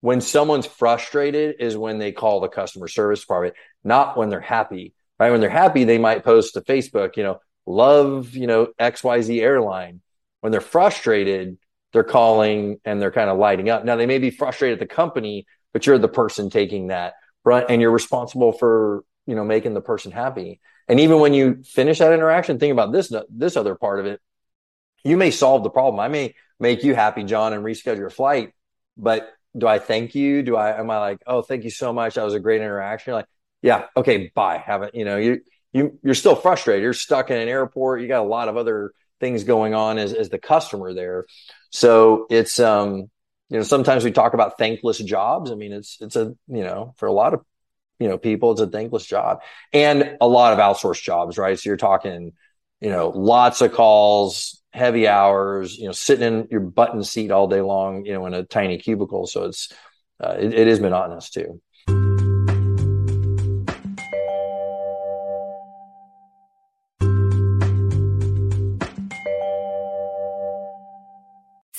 when 0.00 0.20
someone's 0.20 0.66
frustrated 0.66 1.56
is 1.58 1.76
when 1.76 1.98
they 1.98 2.12
call 2.12 2.40
the 2.40 2.48
customer 2.48 2.88
service 2.88 3.20
department, 3.20 3.54
not 3.84 4.16
when 4.16 4.30
they're 4.30 4.40
happy. 4.40 4.94
Right? 5.18 5.30
When 5.30 5.40
they're 5.40 5.50
happy, 5.50 5.84
they 5.84 5.98
might 5.98 6.24
post 6.24 6.54
to 6.54 6.62
Facebook, 6.62 7.16
you 7.18 7.22
know, 7.22 7.40
love, 7.66 8.34
you 8.34 8.46
know, 8.46 8.68
XYZ 8.80 9.42
airline. 9.42 10.00
When 10.40 10.50
they're 10.50 10.62
frustrated, 10.62 11.58
they're 11.92 12.04
calling 12.04 12.80
and 12.86 13.02
they're 13.02 13.10
kind 13.10 13.28
of 13.28 13.36
lighting 13.36 13.68
up. 13.68 13.84
Now 13.84 13.96
they 13.96 14.06
may 14.06 14.18
be 14.18 14.30
frustrated 14.30 14.80
at 14.80 14.88
the 14.88 14.94
company, 14.94 15.46
but 15.74 15.86
you're 15.86 15.98
the 15.98 16.08
person 16.08 16.48
taking 16.48 16.86
that 16.86 17.14
right? 17.44 17.64
And 17.68 17.80
you're 17.80 17.90
responsible 17.90 18.52
for, 18.52 19.04
you 19.26 19.34
know, 19.34 19.44
making 19.44 19.74
the 19.74 19.80
person 19.80 20.12
happy. 20.12 20.60
And 20.88 21.00
even 21.00 21.20
when 21.20 21.34
you 21.34 21.62
finish 21.64 21.98
that 21.98 22.12
interaction, 22.12 22.58
think 22.58 22.72
about 22.72 22.92
this 22.92 23.12
this 23.28 23.56
other 23.56 23.74
part 23.74 24.00
of 24.00 24.06
it. 24.06 24.20
You 25.04 25.16
may 25.16 25.30
solve 25.30 25.62
the 25.62 25.70
problem. 25.70 26.00
I 26.00 26.08
may 26.08 26.34
make 26.58 26.84
you 26.84 26.94
happy, 26.94 27.24
John, 27.24 27.52
and 27.52 27.64
reschedule 27.64 27.98
your 27.98 28.10
flight. 28.10 28.52
But 28.96 29.30
do 29.56 29.66
I 29.66 29.78
thank 29.78 30.14
you? 30.14 30.42
Do 30.42 30.56
I 30.56 30.78
am 30.78 30.90
I 30.90 30.98
like, 30.98 31.18
oh, 31.26 31.42
thank 31.42 31.64
you 31.64 31.70
so 31.70 31.92
much. 31.92 32.14
That 32.14 32.24
was 32.24 32.34
a 32.34 32.40
great 32.40 32.60
interaction. 32.60 33.10
You're 33.10 33.18
like, 33.18 33.28
yeah, 33.62 33.86
okay, 33.96 34.30
bye. 34.34 34.58
Have 34.58 34.82
it. 34.82 34.94
You 34.94 35.04
know, 35.04 35.16
you 35.16 35.40
you 35.72 35.98
you're 36.02 36.14
still 36.14 36.36
frustrated. 36.36 36.82
You're 36.82 36.92
stuck 36.92 37.30
in 37.30 37.38
an 37.38 37.48
airport. 37.48 38.00
You 38.00 38.08
got 38.08 38.22
a 38.22 38.28
lot 38.28 38.48
of 38.48 38.56
other 38.56 38.92
things 39.20 39.44
going 39.44 39.74
on 39.74 39.98
as 39.98 40.12
as 40.12 40.28
the 40.28 40.38
customer 40.38 40.94
there. 40.94 41.26
So 41.70 42.26
it's 42.30 42.58
um 42.58 43.10
you 43.48 43.58
know 43.58 43.62
sometimes 43.62 44.04
we 44.04 44.12
talk 44.12 44.34
about 44.34 44.58
thankless 44.58 44.98
jobs. 44.98 45.50
I 45.50 45.54
mean 45.54 45.72
it's 45.72 45.98
it's 46.00 46.16
a 46.16 46.34
you 46.48 46.62
know 46.62 46.94
for 46.96 47.06
a 47.06 47.12
lot 47.12 47.34
of 47.34 47.44
you 47.98 48.08
know 48.08 48.18
people 48.18 48.52
it's 48.52 48.60
a 48.60 48.66
thankless 48.66 49.04
job 49.04 49.40
and 49.72 50.16
a 50.20 50.28
lot 50.28 50.52
of 50.52 50.58
outsourced 50.58 51.02
jobs 51.02 51.38
right. 51.38 51.58
So 51.58 51.68
you're 51.70 51.76
talking 51.76 52.32
you 52.80 52.90
know 52.90 53.10
lots 53.10 53.60
of 53.60 53.72
calls, 53.72 54.62
heavy 54.72 55.06
hours, 55.06 55.78
you 55.78 55.86
know 55.86 55.92
sitting 55.92 56.26
in 56.26 56.48
your 56.50 56.60
button 56.60 57.04
seat 57.04 57.30
all 57.30 57.48
day 57.48 57.60
long, 57.60 58.04
you 58.04 58.12
know 58.12 58.26
in 58.26 58.34
a 58.34 58.44
tiny 58.44 58.78
cubicle. 58.78 59.26
So 59.26 59.44
it's 59.44 59.72
uh, 60.22 60.36
it, 60.38 60.54
it 60.54 60.68
is 60.68 60.80
monotonous 60.80 61.30
too. 61.30 61.60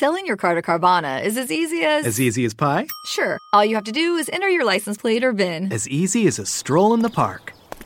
Selling 0.01 0.25
your 0.25 0.35
car 0.35 0.55
to 0.55 0.63
Carvana 0.63 1.23
is 1.23 1.37
as 1.37 1.51
easy 1.51 1.83
as. 1.83 2.07
As 2.07 2.19
easy 2.19 2.43
as 2.43 2.55
pie? 2.55 2.87
Sure. 3.05 3.37
All 3.53 3.63
you 3.63 3.75
have 3.75 3.83
to 3.83 3.91
do 3.91 4.15
is 4.15 4.31
enter 4.33 4.49
your 4.49 4.65
license 4.65 4.97
plate 4.97 5.23
or 5.23 5.31
VIN. 5.31 5.71
As 5.71 5.87
easy 5.87 6.25
as 6.25 6.39
a 6.39 6.45
stroll 6.47 6.95
in 6.95 7.01
the 7.01 7.09
park. 7.11 7.53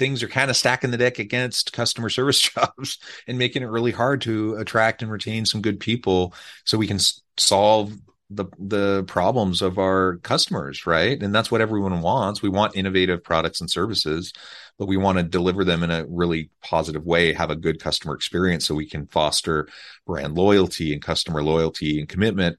things 0.00 0.22
are 0.22 0.28
kind 0.28 0.50
of 0.50 0.56
stacking 0.56 0.90
the 0.90 0.96
deck 0.96 1.18
against 1.18 1.72
customer 1.72 2.08
service 2.18 2.40
jobs 2.40 2.98
and 3.28 3.38
making 3.38 3.62
it 3.62 3.66
really 3.66 3.92
hard 3.92 4.22
to 4.22 4.56
attract 4.56 5.02
and 5.02 5.12
retain 5.12 5.46
some 5.46 5.60
good 5.62 5.78
people 5.78 6.34
so 6.64 6.76
we 6.76 6.88
can 6.88 6.98
solve 7.36 7.96
the 8.32 8.46
the 8.58 9.02
problems 9.04 9.60
of 9.60 9.78
our 9.78 10.18
customers 10.18 10.86
right? 10.86 11.20
And 11.22 11.34
that's 11.34 11.50
what 11.50 11.60
everyone 11.60 12.00
wants. 12.00 12.42
We 12.42 12.48
want 12.48 12.76
innovative 12.76 13.22
products 13.22 13.60
and 13.60 13.70
services 13.70 14.32
but 14.78 14.86
we 14.86 14.96
want 14.96 15.18
to 15.18 15.22
deliver 15.24 15.62
them 15.62 15.82
in 15.82 15.90
a 15.90 16.06
really 16.08 16.48
positive 16.62 17.04
way 17.04 17.34
have 17.34 17.50
a 17.50 17.56
good 17.56 17.78
customer 17.78 18.14
experience 18.14 18.64
so 18.64 18.74
we 18.74 18.88
can 18.88 19.06
foster 19.08 19.68
brand 20.06 20.34
loyalty 20.34 20.94
and 20.94 21.02
customer 21.02 21.42
loyalty 21.42 22.00
and 22.00 22.08
commitment. 22.08 22.56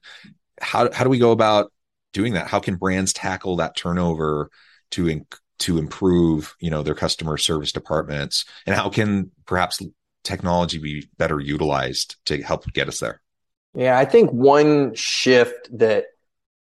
How 0.60 0.92
how 0.92 1.02
do 1.02 1.10
we 1.10 1.18
go 1.18 1.32
about 1.32 1.72
doing 2.12 2.34
that? 2.34 2.46
How 2.46 2.60
can 2.60 2.76
brands 2.76 3.12
tackle 3.12 3.56
that 3.56 3.74
turnover 3.74 4.50
to 4.92 5.08
to 5.62 5.78
improve 5.78 6.54
you 6.60 6.70
know 6.70 6.82
their 6.82 6.94
customer 6.94 7.36
service 7.36 7.72
departments 7.72 8.44
and 8.66 8.76
how 8.76 8.88
can 8.88 9.30
perhaps 9.46 9.80
technology 10.24 10.78
be 10.78 11.08
better 11.18 11.40
utilized 11.40 12.16
to 12.24 12.42
help 12.42 12.70
get 12.72 12.88
us 12.88 13.00
there 13.00 13.22
yeah, 13.74 13.98
I 13.98 14.04
think 14.04 14.30
one 14.30 14.94
shift 14.94 15.78
that 15.78 16.06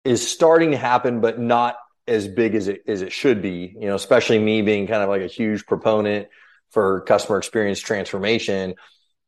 is 0.04 0.28
starting 0.28 0.72
to 0.72 0.76
happen, 0.76 1.20
but 1.20 1.38
not 1.38 1.76
as 2.06 2.28
big 2.28 2.54
as 2.54 2.68
it 2.68 2.82
as 2.86 3.02
it 3.02 3.12
should 3.12 3.40
be. 3.40 3.74
You 3.78 3.88
know, 3.88 3.94
especially 3.94 4.38
me 4.38 4.62
being 4.62 4.86
kind 4.86 5.02
of 5.02 5.08
like 5.08 5.22
a 5.22 5.26
huge 5.26 5.66
proponent 5.66 6.28
for 6.70 7.00
customer 7.02 7.38
experience 7.38 7.80
transformation, 7.80 8.74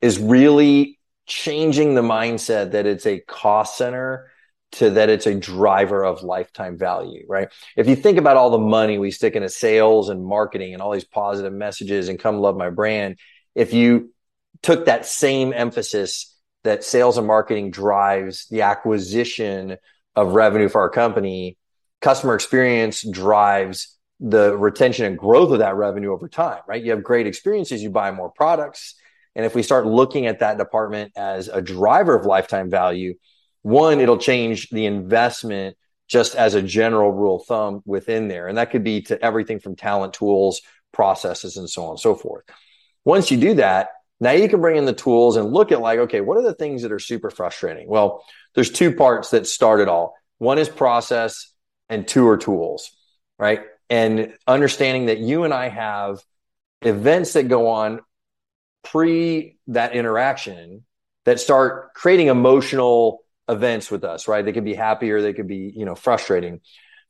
is 0.00 0.18
really 0.18 0.98
changing 1.26 1.94
the 1.94 2.02
mindset 2.02 2.72
that 2.72 2.86
it's 2.86 3.06
a 3.06 3.20
cost 3.20 3.78
center 3.78 4.30
to 4.72 4.90
that 4.90 5.08
it's 5.08 5.26
a 5.26 5.34
driver 5.34 6.04
of 6.04 6.22
lifetime 6.22 6.78
value, 6.78 7.24
right? 7.28 7.48
If 7.76 7.88
you 7.88 7.96
think 7.96 8.18
about 8.18 8.36
all 8.36 8.50
the 8.50 8.58
money 8.58 8.98
we 8.98 9.10
stick 9.10 9.34
into 9.34 9.48
sales 9.48 10.08
and 10.08 10.24
marketing 10.24 10.72
and 10.72 10.82
all 10.82 10.92
these 10.92 11.04
positive 11.04 11.52
messages 11.52 12.08
and 12.08 12.18
come 12.18 12.38
love 12.38 12.56
my 12.56 12.70
brand, 12.70 13.18
if 13.54 13.74
you 13.74 14.12
took 14.62 14.86
that 14.86 15.04
same 15.04 15.52
emphasis 15.52 16.34
that 16.64 16.84
sales 16.84 17.18
and 17.18 17.26
marketing 17.26 17.70
drives 17.70 18.46
the 18.48 18.62
acquisition 18.62 19.76
of 20.14 20.34
revenue 20.34 20.68
for 20.68 20.80
our 20.80 20.90
company. 20.90 21.56
Customer 22.00 22.34
experience 22.34 23.06
drives 23.08 23.96
the 24.20 24.56
retention 24.56 25.04
and 25.04 25.18
growth 25.18 25.50
of 25.52 25.58
that 25.58 25.74
revenue 25.74 26.12
over 26.12 26.28
time, 26.28 26.60
right? 26.66 26.82
You 26.82 26.92
have 26.92 27.02
great 27.02 27.26
experiences, 27.26 27.82
you 27.82 27.90
buy 27.90 28.10
more 28.12 28.30
products. 28.30 28.94
And 29.34 29.44
if 29.46 29.54
we 29.54 29.62
start 29.62 29.86
looking 29.86 30.26
at 30.26 30.40
that 30.40 30.58
department 30.58 31.12
as 31.16 31.48
a 31.48 31.62
driver 31.62 32.14
of 32.14 32.26
lifetime 32.26 32.70
value, 32.70 33.14
one, 33.62 34.00
it'll 34.00 34.18
change 34.18 34.68
the 34.70 34.86
investment 34.86 35.76
just 36.08 36.34
as 36.34 36.54
a 36.54 36.62
general 36.62 37.10
rule 37.10 37.36
of 37.36 37.46
thumb 37.46 37.82
within 37.86 38.28
there. 38.28 38.48
And 38.48 38.58
that 38.58 38.70
could 38.70 38.84
be 38.84 39.02
to 39.02 39.24
everything 39.24 39.60
from 39.60 39.76
talent 39.76 40.14
tools, 40.14 40.60
processes, 40.92 41.56
and 41.56 41.70
so 41.70 41.84
on 41.84 41.90
and 41.90 42.00
so 42.00 42.14
forth. 42.14 42.44
Once 43.04 43.30
you 43.30 43.38
do 43.38 43.54
that, 43.54 43.88
now 44.20 44.32
you 44.32 44.48
can 44.48 44.60
bring 44.60 44.76
in 44.76 44.84
the 44.84 44.92
tools 44.92 45.36
and 45.36 45.52
look 45.52 45.72
at 45.72 45.80
like, 45.80 45.98
okay, 46.00 46.20
what 46.20 46.36
are 46.38 46.42
the 46.42 46.54
things 46.54 46.82
that 46.82 46.92
are 46.92 46.98
super 46.98 47.30
frustrating? 47.30 47.88
Well, 47.88 48.24
there's 48.54 48.70
two 48.70 48.94
parts 48.94 49.30
that 49.30 49.46
start 49.46 49.80
it 49.80 49.88
all. 49.88 50.14
One 50.38 50.58
is 50.58 50.68
process 50.68 51.52
and 51.88 52.06
two 52.06 52.28
are 52.28 52.36
tools, 52.36 52.92
right? 53.38 53.62
And 53.90 54.34
understanding 54.46 55.06
that 55.06 55.18
you 55.18 55.44
and 55.44 55.52
I 55.52 55.68
have 55.68 56.22
events 56.82 57.32
that 57.32 57.44
go 57.44 57.68
on 57.68 58.00
pre 58.84 59.56
that 59.68 59.94
interaction 59.94 60.84
that 61.24 61.40
start 61.40 61.94
creating 61.94 62.26
emotional 62.26 63.21
events 63.48 63.90
with 63.90 64.04
us, 64.04 64.28
right? 64.28 64.44
They 64.44 64.52
could 64.52 64.64
be 64.64 64.74
happy 64.74 65.10
or 65.10 65.20
they 65.20 65.32
could 65.32 65.48
be, 65.48 65.72
you 65.74 65.84
know, 65.84 65.94
frustrating. 65.94 66.60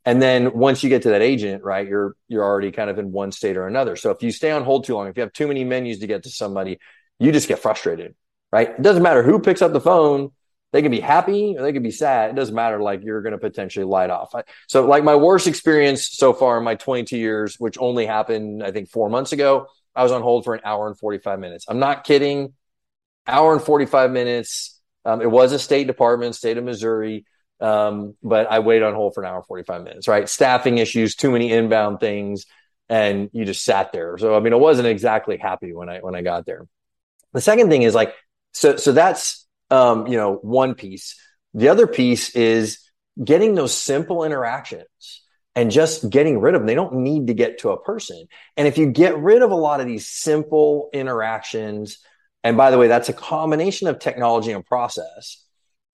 And 0.05 0.21
then 0.21 0.53
once 0.53 0.83
you 0.83 0.89
get 0.89 1.03
to 1.03 1.11
that 1.11 1.23
agent, 1.23 1.63
right, 1.63 1.87
you're 1.87 2.17
you're 2.29 2.45
already 2.45 2.73
kind 2.73 2.91
of 2.91 2.99
in 2.99 3.13
one 3.13 3.31
state 3.31 3.57
or 3.57 3.67
another. 3.67 3.95
So 3.97 4.11
if 4.11 4.23
you 4.23 4.33
stay 4.33 4.51
on 4.51 4.65
hold 4.65 4.85
too 4.85 4.95
long, 4.95 5.09
if 5.09 5.17
you 5.17 5.23
have 5.23 5.33
too 5.33 5.47
many 5.47 5.63
menus 5.65 6.01
to 6.01 6.07
get 6.07 6.25
to 6.25 6.31
somebody, 6.31 6.79
you 7.19 7.31
just 7.31 7.49
get 7.49 7.61
frustrated, 7.61 8.15
right? 8.51 8.71
It 8.71 8.83
doesn't 8.83 9.03
matter 9.03 9.23
who 9.23 9.39
picks 9.39 9.63
up 9.63 9.73
the 9.73 9.81
phone. 9.81 10.33
They 10.73 10.83
can 10.83 10.91
be 10.91 11.01
happy 11.01 11.55
or 11.57 11.63
they 11.63 11.73
can 11.73 11.83
be 11.83 11.91
sad. 11.91 12.31
It 12.31 12.37
doesn't 12.37 12.55
matter. 12.55 12.81
Like 12.81 13.05
you're 13.05 13.21
going 13.21 13.33
to 13.33 13.39
potentially 13.39 13.85
light 13.85 14.11
off. 14.11 14.35
So 14.69 14.87
like 14.87 15.05
my 15.05 15.15
worst 15.15 15.47
experience 15.47 16.09
so 16.11 16.33
far 16.33 16.59
in 16.59 16.65
my 16.65 16.75
22 16.75 17.19
years, 17.19 17.57
which 17.59 17.77
only 17.79 18.07
happened, 18.07 18.65
I 18.65 18.73
think 18.73 18.89
four 18.89 19.11
months 19.11 19.33
ago, 19.33 19.67
I 19.95 20.03
was 20.03 20.13
on 20.13 20.23
hold 20.23 20.45
for 20.45 20.55
an 20.55 20.63
hour 20.65 20.89
and 20.89 20.99
45 20.99 21.39
minutes. 21.39 21.67
I'm 21.69 21.79
not 21.79 22.05
kidding. 22.05 22.55
Hour 23.27 23.53
and 23.53 23.63
45 23.63 24.11
minutes. 24.11 24.81
Um, 25.05 25.21
it 25.21 25.31
was 25.31 25.53
a 25.53 25.59
state 25.59 25.87
department, 25.87 26.35
state 26.35 26.59
of 26.59 26.65
Missouri. 26.65 27.25
Um, 27.61 28.17
but 28.23 28.51
I 28.51 28.59
waited 28.59 28.85
on 28.85 28.95
hold 28.95 29.15
for 29.15 29.23
an 29.23 29.29
hour 29.29 29.37
and 29.37 29.47
45 29.47 29.85
minutes, 29.85 30.09
right? 30.09 30.29
Staffing 30.29 30.79
issues, 30.79 31.15
too 31.15 31.31
many 31.31 31.53
inbound 31.53 32.01
things. 32.01 32.47
And 32.89 33.31
you 33.33 33.45
just 33.45 33.65
sat 33.65 33.93
there. 33.93 34.19
So, 34.19 34.35
I 34.35 34.41
mean, 34.41 34.53
I 34.53 34.57
wasn't 34.57 34.89
exactly 34.89 35.37
happy 35.37 35.73
when 35.73 35.89
I, 35.89 36.01
when 36.01 36.15
I 36.15 36.23
got 36.23 36.45
there. 36.45 36.67
The 37.33 37.41
second 37.41 37.71
thing 37.71 37.83
is 37.83 37.95
like, 37.95 38.15
so, 38.53 38.77
so 38.77 38.93
that's, 38.93 39.47
um, 39.71 40.07
you 40.07 40.17
know, 40.17 40.35
one 40.43 40.75
piece. 40.75 41.17
The 41.55 41.69
other 41.69 41.87
piece 41.87 42.35
is 42.35 42.79
getting 43.23 43.55
those 43.55 43.75
simple 43.75 44.25
interactions 44.25 45.23
and 45.55 45.71
just 45.71 46.09
getting 46.11 46.41
rid 46.41 46.55
of 46.55 46.63
them. 46.63 46.67
They 46.67 46.75
don't 46.75 46.97
need 46.97 47.29
to 47.29 47.35
get 47.35 47.59
to 47.59 47.71
a 47.71 47.81
person. 47.81 48.27
And 48.57 48.67
if 48.67 48.79
you 48.79 48.87
get 48.87 49.19
rid 49.19 49.43
of 49.43 49.51
a 49.51 49.57
lot 49.57 49.81
of 49.81 49.87
these 49.87 50.07
simple 50.09 50.89
interactions, 50.93 51.99
and 52.45 52.57
by 52.57 52.71
the 52.71 52.79
way, 52.79 52.89
that's 52.89 53.09
a 53.09 53.13
combination 53.13 53.89
of 53.89 53.99
technology 53.99 54.53
and 54.53 54.65
process, 54.65 55.45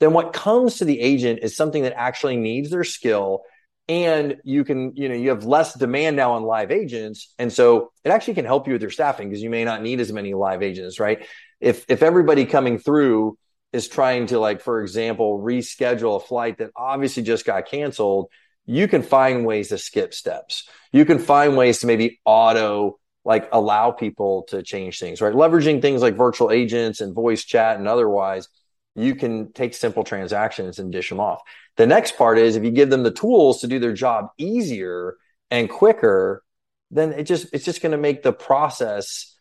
then 0.00 0.12
what 0.12 0.32
comes 0.32 0.78
to 0.78 0.84
the 0.84 1.00
agent 1.00 1.40
is 1.42 1.56
something 1.56 1.82
that 1.82 1.94
actually 1.96 2.36
needs 2.36 2.70
their 2.70 2.84
skill 2.84 3.42
and 3.88 4.36
you 4.44 4.64
can 4.64 4.92
you 4.96 5.08
know 5.08 5.14
you 5.14 5.30
have 5.30 5.44
less 5.44 5.72
demand 5.72 6.16
now 6.16 6.32
on 6.32 6.42
live 6.42 6.70
agents. 6.70 7.32
And 7.38 7.52
so 7.52 7.90
it 8.04 8.10
actually 8.10 8.34
can 8.34 8.44
help 8.44 8.66
you 8.66 8.74
with 8.74 8.82
your 8.82 8.90
staffing 8.90 9.28
because 9.28 9.42
you 9.42 9.50
may 9.50 9.64
not 9.64 9.82
need 9.82 10.00
as 10.00 10.12
many 10.12 10.34
live 10.34 10.62
agents 10.62 11.00
right? 11.00 11.26
If 11.60 11.84
if 11.88 12.02
everybody 12.02 12.44
coming 12.44 12.78
through 12.78 13.38
is 13.72 13.88
trying 13.88 14.26
to 14.26 14.38
like 14.38 14.60
for 14.60 14.82
example 14.82 15.40
reschedule 15.40 16.16
a 16.16 16.20
flight 16.20 16.58
that 16.58 16.70
obviously 16.76 17.22
just 17.22 17.44
got 17.44 17.66
canceled 17.66 18.28
you 18.70 18.86
can 18.86 19.02
find 19.02 19.46
ways 19.46 19.70
to 19.70 19.78
skip 19.78 20.12
steps. 20.12 20.68
You 20.92 21.06
can 21.06 21.18
find 21.18 21.56
ways 21.56 21.80
to 21.80 21.86
maybe 21.86 22.20
auto 22.26 22.98
like 23.28 23.48
allow 23.52 23.92
people 23.92 24.42
to 24.48 24.64
change 24.64 24.98
things 24.98 25.20
right 25.20 25.34
leveraging 25.34 25.80
things 25.80 26.02
like 26.02 26.16
virtual 26.16 26.50
agents 26.50 27.00
and 27.00 27.14
voice 27.14 27.44
chat 27.44 27.78
and 27.78 27.86
otherwise 27.86 28.48
you 28.96 29.14
can 29.14 29.52
take 29.52 29.74
simple 29.74 30.02
transactions 30.02 30.80
and 30.80 30.90
dish 30.90 31.08
them 31.08 31.20
off 31.20 31.40
the 31.78 31.86
next 31.86 32.16
part 32.16 32.38
is 32.38 32.56
if 32.56 32.64
you 32.64 32.72
give 32.72 32.90
them 32.90 33.04
the 33.04 33.12
tools 33.12 33.60
to 33.60 33.68
do 33.68 33.78
their 33.78 33.92
job 33.92 34.30
easier 34.36 35.16
and 35.50 35.70
quicker, 35.70 36.42
then 36.90 37.12
it 37.12 37.22
just 37.22 37.46
it's 37.52 37.64
just 37.64 37.80
going 37.80 37.92
to 37.92 37.98
make 37.98 38.22
the 38.22 38.32
process 38.32 39.36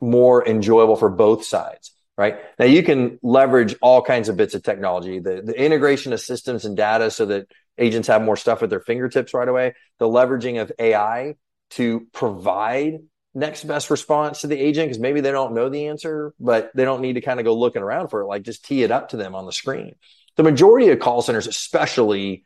more 0.00 0.46
enjoyable 0.46 0.96
for 0.96 1.08
both 1.08 1.44
sides. 1.44 1.92
right? 2.18 2.38
Now 2.58 2.64
you 2.64 2.82
can 2.82 3.18
leverage 3.22 3.76
all 3.80 4.02
kinds 4.02 4.28
of 4.28 4.36
bits 4.36 4.54
of 4.54 4.62
technology, 4.62 5.20
the, 5.20 5.42
the 5.42 5.58
integration 5.58 6.12
of 6.12 6.20
systems 6.20 6.64
and 6.64 6.76
data 6.76 7.10
so 7.10 7.26
that 7.26 7.46
agents 7.78 8.08
have 8.08 8.22
more 8.22 8.36
stuff 8.36 8.62
at 8.62 8.70
their 8.70 8.80
fingertips 8.80 9.32
right 9.32 9.48
away, 9.48 9.74
the 9.98 10.08
leveraging 10.08 10.60
of 10.60 10.72
AI 10.78 11.36
to 11.70 12.06
provide 12.12 12.98
next 13.36 13.64
best 13.64 13.90
response 13.90 14.40
to 14.40 14.46
the 14.46 14.58
agent 14.58 14.88
because 14.88 14.98
maybe 14.98 15.20
they 15.20 15.30
don't 15.30 15.54
know 15.54 15.68
the 15.68 15.86
answer, 15.86 16.32
but 16.40 16.70
they 16.74 16.84
don't 16.84 17.00
need 17.00 17.14
to 17.14 17.20
kind 17.20 17.38
of 17.38 17.44
go 17.44 17.54
looking 17.54 17.82
around 17.82 18.08
for 18.08 18.22
it. 18.22 18.26
Like 18.26 18.42
just 18.42 18.64
tee 18.64 18.82
it 18.82 18.90
up 18.90 19.10
to 19.10 19.16
them 19.16 19.34
on 19.34 19.46
the 19.46 19.52
screen. 19.52 19.94
The 20.36 20.42
majority 20.42 20.88
of 20.88 20.98
call 20.98 21.22
centers, 21.22 21.46
especially 21.46 22.44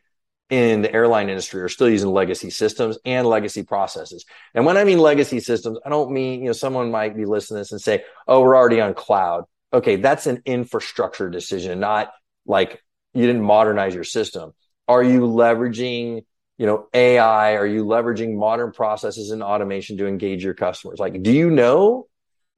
in 0.49 0.81
the 0.81 0.93
airline 0.93 1.29
industry, 1.29 1.61
are 1.61 1.69
still 1.69 1.89
using 1.89 2.11
legacy 2.11 2.49
systems 2.49 2.97
and 3.05 3.25
legacy 3.25 3.63
processes. 3.63 4.25
And 4.53 4.65
when 4.65 4.77
I 4.77 4.83
mean 4.83 4.99
legacy 4.99 5.39
systems, 5.39 5.79
I 5.85 5.89
don't 5.89 6.11
mean, 6.11 6.41
you 6.41 6.47
know, 6.47 6.53
someone 6.53 6.91
might 6.91 7.15
be 7.15 7.25
listening 7.25 7.57
to 7.57 7.61
this 7.61 7.71
and 7.71 7.81
say, 7.81 8.03
oh, 8.27 8.41
we're 8.41 8.55
already 8.55 8.81
on 8.81 8.93
cloud 8.93 9.45
okay, 9.73 9.95
that's 9.97 10.27
an 10.27 10.41
infrastructure 10.45 11.29
decision, 11.29 11.79
not 11.79 12.11
like 12.45 12.83
you 13.13 13.25
didn't 13.25 13.43
modernize 13.43 13.95
your 13.95 14.03
system. 14.03 14.53
Are 14.87 15.03
you 15.03 15.21
leveraging, 15.21 16.25
you 16.61 16.67
know, 16.67 16.87
AI? 16.93 17.55
Are 17.55 17.65
you 17.65 17.85
leveraging 17.85 18.35
modern 18.35 18.71
processes 18.71 19.31
and 19.31 19.41
automation 19.41 19.97
to 19.97 20.05
engage 20.05 20.43
your 20.43 20.53
customers? 20.53 20.99
Like, 20.99 21.23
do 21.23 21.31
you 21.31 21.49
know 21.49 22.05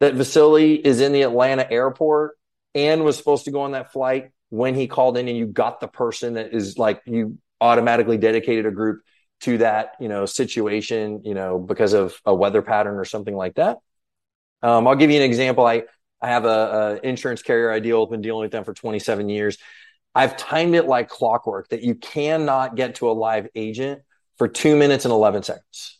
that 0.01 0.13
Vasili 0.15 0.75
is 0.75 0.99
in 0.99 1.13
the 1.13 1.21
Atlanta 1.21 1.65
airport 1.71 2.33
and 2.75 3.05
was 3.05 3.15
supposed 3.15 3.45
to 3.45 3.51
go 3.51 3.61
on 3.61 3.71
that 3.71 3.93
flight 3.93 4.31
when 4.49 4.75
he 4.75 4.87
called 4.87 5.17
in 5.17 5.29
and 5.29 5.37
you 5.37 5.45
got 5.45 5.79
the 5.79 5.87
person 5.87 6.33
that 6.33 6.53
is 6.53 6.77
like 6.77 7.01
you 7.05 7.37
automatically 7.61 8.17
dedicated 8.17 8.65
a 8.65 8.71
group 8.71 9.03
to 9.39 9.59
that, 9.59 9.93
you 10.01 10.09
know, 10.09 10.25
situation, 10.25 11.21
you 11.23 11.33
know, 11.33 11.57
because 11.57 11.93
of 11.93 12.19
a 12.25 12.35
weather 12.35 12.61
pattern 12.61 12.97
or 12.97 13.05
something 13.05 13.37
like 13.37 13.55
that? 13.55 13.77
Um, 14.61 14.85
I'll 14.85 14.95
give 14.95 15.11
you 15.11 15.17
an 15.17 15.23
example. 15.23 15.65
I 15.65 15.83
I 16.21 16.27
have 16.27 16.43
a, 16.43 16.99
a 17.01 17.07
insurance 17.07 17.41
carrier 17.41 17.71
I 17.71 17.79
deal 17.79 18.01
with, 18.01 18.09
been 18.09 18.19
dealing 18.19 18.41
with 18.41 18.51
them 18.51 18.65
for 18.65 18.73
27 18.73 19.29
years. 19.29 19.57
I've 20.15 20.37
timed 20.37 20.75
it 20.75 20.85
like 20.85 21.09
clockwork 21.09 21.69
that 21.69 21.81
you 21.81 21.95
cannot 21.95 22.75
get 22.75 22.95
to 22.95 23.09
a 23.09 23.13
live 23.13 23.47
agent 23.55 24.01
for 24.37 24.47
two 24.47 24.75
minutes 24.75 25.05
and 25.05 25.11
11 25.11 25.43
seconds. 25.43 25.99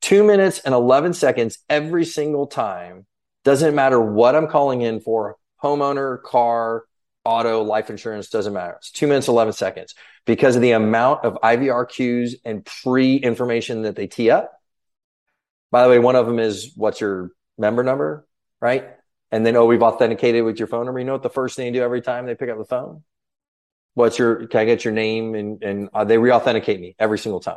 Two 0.00 0.24
minutes 0.24 0.60
and 0.60 0.74
11 0.74 1.14
seconds 1.14 1.58
every 1.68 2.04
single 2.04 2.46
time. 2.46 3.06
Doesn't 3.44 3.74
matter 3.74 4.00
what 4.00 4.34
I'm 4.34 4.48
calling 4.48 4.82
in 4.82 5.00
for 5.00 5.36
homeowner, 5.62 6.22
car, 6.22 6.84
auto, 7.24 7.62
life 7.62 7.90
insurance, 7.90 8.28
doesn't 8.28 8.52
matter. 8.52 8.74
It's 8.78 8.90
two 8.90 9.06
minutes, 9.06 9.28
11 9.28 9.54
seconds 9.54 9.94
because 10.26 10.56
of 10.56 10.62
the 10.62 10.72
amount 10.72 11.24
of 11.24 11.38
IVR 11.42 11.88
queues 11.88 12.36
and 12.44 12.64
pre 12.82 13.16
information 13.16 13.82
that 13.82 13.96
they 13.96 14.06
tee 14.06 14.30
up. 14.30 14.52
By 15.70 15.84
the 15.84 15.90
way, 15.90 15.98
one 15.98 16.16
of 16.16 16.26
them 16.26 16.38
is 16.38 16.72
what's 16.76 17.00
your 17.00 17.30
member 17.56 17.82
number, 17.82 18.26
right? 18.60 18.88
and 19.34 19.44
then 19.44 19.56
oh 19.56 19.64
we've 19.64 19.82
authenticated 19.82 20.44
with 20.44 20.60
your 20.60 20.68
phone 20.68 20.84
number 20.84 21.00
you 21.00 21.04
know 21.04 21.12
what 21.12 21.22
the 21.22 21.28
first 21.28 21.56
thing 21.56 21.66
you 21.66 21.72
do 21.72 21.82
every 21.82 22.00
time 22.00 22.24
they 22.24 22.36
pick 22.36 22.48
up 22.48 22.56
the 22.56 22.64
phone 22.64 23.02
what's 23.94 24.18
your 24.18 24.46
can 24.46 24.60
i 24.60 24.64
get 24.64 24.84
your 24.84 24.94
name? 24.94 25.34
And 25.34 25.62
and 25.62 25.88
uh, 25.94 26.04
they 26.04 26.18
re-authenticate 26.18 26.80
me 26.80 26.94
every 26.98 27.18
single 27.18 27.40
time. 27.40 27.56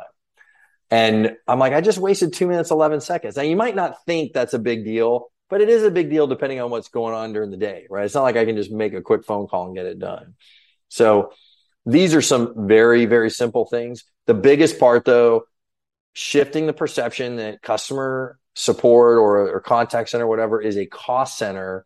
And 0.90 1.36
i'm 1.46 1.58
like 1.58 1.72
i 1.72 1.80
just 1.80 1.98
wasted 1.98 2.32
two 2.32 2.46
minutes 2.46 2.70
11 2.70 3.00
seconds. 3.00 3.36
Now 3.36 3.42
you 3.42 3.56
might 3.56 3.76
not 3.76 4.04
think 4.06 4.32
that's 4.32 4.54
a 4.54 4.58
big 4.58 4.84
deal 4.84 5.30
but 5.50 5.62
it 5.62 5.70
is 5.70 5.82
a 5.82 5.90
big 5.90 6.10
deal 6.10 6.26
depending 6.26 6.60
on 6.60 6.70
what's 6.70 6.88
going 6.88 7.14
on 7.14 7.32
during 7.32 7.50
the 7.50 7.56
day 7.56 7.86
right? 7.90 8.04
It's 8.04 8.14
not 8.14 8.22
like 8.22 8.36
i 8.36 8.44
can 8.44 8.56
just 8.56 8.70
make 8.70 8.94
a 8.94 9.02
quick 9.02 9.24
phone 9.24 9.46
call 9.46 9.66
and 9.66 9.76
get 9.76 9.86
it 9.86 9.98
done. 9.98 10.34
So 10.88 11.32
these 11.84 12.14
are 12.14 12.22
some 12.22 12.66
very 12.68 13.04
very 13.06 13.30
simple 13.30 13.66
things. 13.66 14.04
The 14.26 14.34
biggest 14.34 14.78
part 14.78 15.04
though 15.04 15.44
shifting 16.12 16.66
the 16.66 16.72
perception 16.72 17.36
that 17.36 17.62
customer 17.62 18.38
support 18.58 19.18
or, 19.18 19.54
or 19.54 19.60
contact 19.60 20.10
center, 20.10 20.26
whatever, 20.26 20.60
is 20.60 20.76
a 20.76 20.84
cost 20.84 21.38
center. 21.38 21.84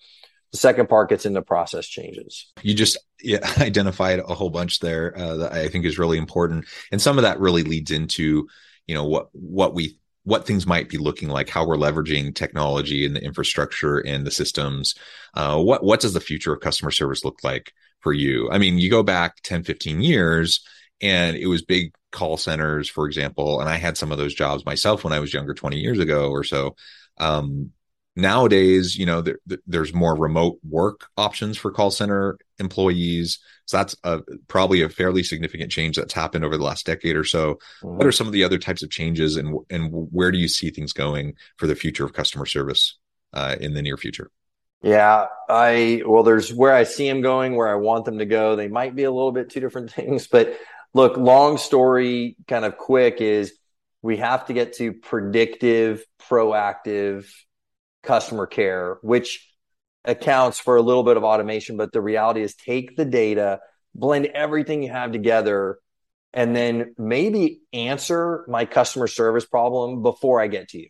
The 0.52 0.58
second 0.58 0.88
part 0.88 1.08
gets 1.08 1.24
into 1.24 1.42
process 1.42 1.86
changes. 1.86 2.52
You 2.62 2.74
just 2.74 2.98
yeah, 3.22 3.38
identified 3.58 4.20
a 4.20 4.34
whole 4.34 4.50
bunch 4.50 4.80
there 4.80 5.16
uh, 5.16 5.36
that 5.38 5.52
I 5.52 5.68
think 5.68 5.84
is 5.84 5.98
really 5.98 6.18
important, 6.18 6.66
and 6.90 7.00
some 7.00 7.18
of 7.18 7.22
that 7.22 7.40
really 7.40 7.62
leads 7.62 7.90
into 7.90 8.46
you 8.86 8.94
know 8.94 9.04
what 9.04 9.28
what 9.32 9.74
we 9.74 9.98
what 10.24 10.46
things 10.46 10.66
might 10.66 10.88
be 10.88 10.98
looking 10.98 11.28
like, 11.28 11.48
how 11.48 11.66
we're 11.66 11.76
leveraging 11.76 12.34
technology 12.34 13.04
and 13.04 13.16
the 13.16 13.24
infrastructure 13.24 13.98
and 13.98 14.26
the 14.26 14.30
systems. 14.30 14.94
Uh, 15.34 15.60
what 15.60 15.82
what 15.82 16.00
does 16.00 16.12
the 16.12 16.20
future 16.20 16.52
of 16.52 16.60
customer 16.60 16.90
service 16.90 17.24
look 17.24 17.38
like 17.42 17.72
for 18.00 18.12
you? 18.12 18.50
I 18.50 18.58
mean, 18.58 18.78
you 18.78 18.90
go 18.90 19.02
back 19.02 19.36
10, 19.42 19.64
15 19.64 20.00
years, 20.00 20.64
and 21.00 21.36
it 21.36 21.46
was 21.46 21.62
big 21.62 21.94
call 22.12 22.36
centers, 22.36 22.88
for 22.88 23.06
example. 23.06 23.60
And 23.60 23.68
I 23.68 23.76
had 23.76 23.96
some 23.96 24.12
of 24.12 24.18
those 24.18 24.34
jobs 24.34 24.64
myself 24.64 25.02
when 25.02 25.12
I 25.12 25.20
was 25.20 25.34
younger, 25.34 25.54
20 25.54 25.78
years 25.78 25.98
ago 25.98 26.30
or 26.30 26.44
so. 26.44 26.76
Um, 27.18 27.70
nowadays, 28.16 28.96
you 28.96 29.06
know, 29.06 29.22
there, 29.22 29.38
there's 29.66 29.94
more 29.94 30.14
remote 30.14 30.58
work 30.68 31.06
options 31.16 31.56
for 31.56 31.70
call 31.70 31.90
center 31.90 32.38
employees. 32.58 33.38
So 33.66 33.78
that's 33.78 33.96
a, 34.04 34.20
probably 34.48 34.82
a 34.82 34.88
fairly 34.88 35.22
significant 35.22 35.70
change 35.70 35.96
that's 35.96 36.12
happened 36.12 36.44
over 36.44 36.56
the 36.56 36.64
last 36.64 36.86
decade 36.86 37.16
or 37.16 37.24
so. 37.24 37.54
Mm-hmm. 37.82 37.96
What 37.96 38.06
are 38.06 38.12
some 38.12 38.26
of 38.26 38.32
the 38.32 38.44
other 38.44 38.58
types 38.58 38.82
of 38.82 38.90
changes, 38.90 39.36
and 39.36 39.58
and 39.70 39.90
where 39.90 40.30
do 40.30 40.38
you 40.38 40.48
see 40.48 40.70
things 40.70 40.92
going 40.92 41.34
for 41.56 41.66
the 41.66 41.74
future 41.74 42.04
of 42.04 42.12
customer 42.12 42.46
service 42.46 42.98
uh, 43.32 43.56
in 43.60 43.74
the 43.74 43.82
near 43.82 43.96
future? 43.96 44.30
Yeah, 44.82 45.26
I 45.48 46.02
well, 46.04 46.24
there's 46.24 46.52
where 46.52 46.72
I 46.72 46.84
see 46.84 47.08
them 47.08 47.22
going, 47.22 47.54
where 47.54 47.68
I 47.68 47.76
want 47.76 48.04
them 48.04 48.18
to 48.18 48.26
go. 48.26 48.56
They 48.56 48.68
might 48.68 48.94
be 48.96 49.04
a 49.04 49.12
little 49.12 49.32
bit 49.32 49.50
two 49.50 49.60
different 49.60 49.92
things, 49.94 50.26
but 50.26 50.58
look, 50.92 51.16
long 51.16 51.56
story, 51.56 52.36
kind 52.48 52.64
of 52.64 52.76
quick 52.76 53.20
is 53.20 53.54
we 54.02 54.16
have 54.16 54.46
to 54.46 54.52
get 54.52 54.74
to 54.74 54.92
predictive, 54.92 56.04
proactive 56.28 57.26
customer 58.02 58.46
care, 58.46 58.98
which 59.02 59.48
accounts 60.04 60.58
for 60.58 60.76
a 60.76 60.82
little 60.82 61.02
bit 61.02 61.16
of 61.16 61.24
automation. 61.24 61.76
But 61.76 61.92
the 61.92 62.00
reality 62.00 62.42
is 62.42 62.54
take 62.54 62.96
the 62.96 63.04
data, 63.04 63.60
blend 63.94 64.26
everything 64.26 64.82
you 64.82 64.90
have 64.90 65.12
together, 65.12 65.78
and 66.32 66.56
then 66.56 66.94
maybe 66.98 67.60
answer 67.72 68.44
my 68.48 68.64
customer 68.64 69.06
service 69.06 69.44
problem 69.44 70.02
before 70.02 70.40
I 70.40 70.48
get 70.48 70.68
to 70.70 70.78
you. 70.78 70.88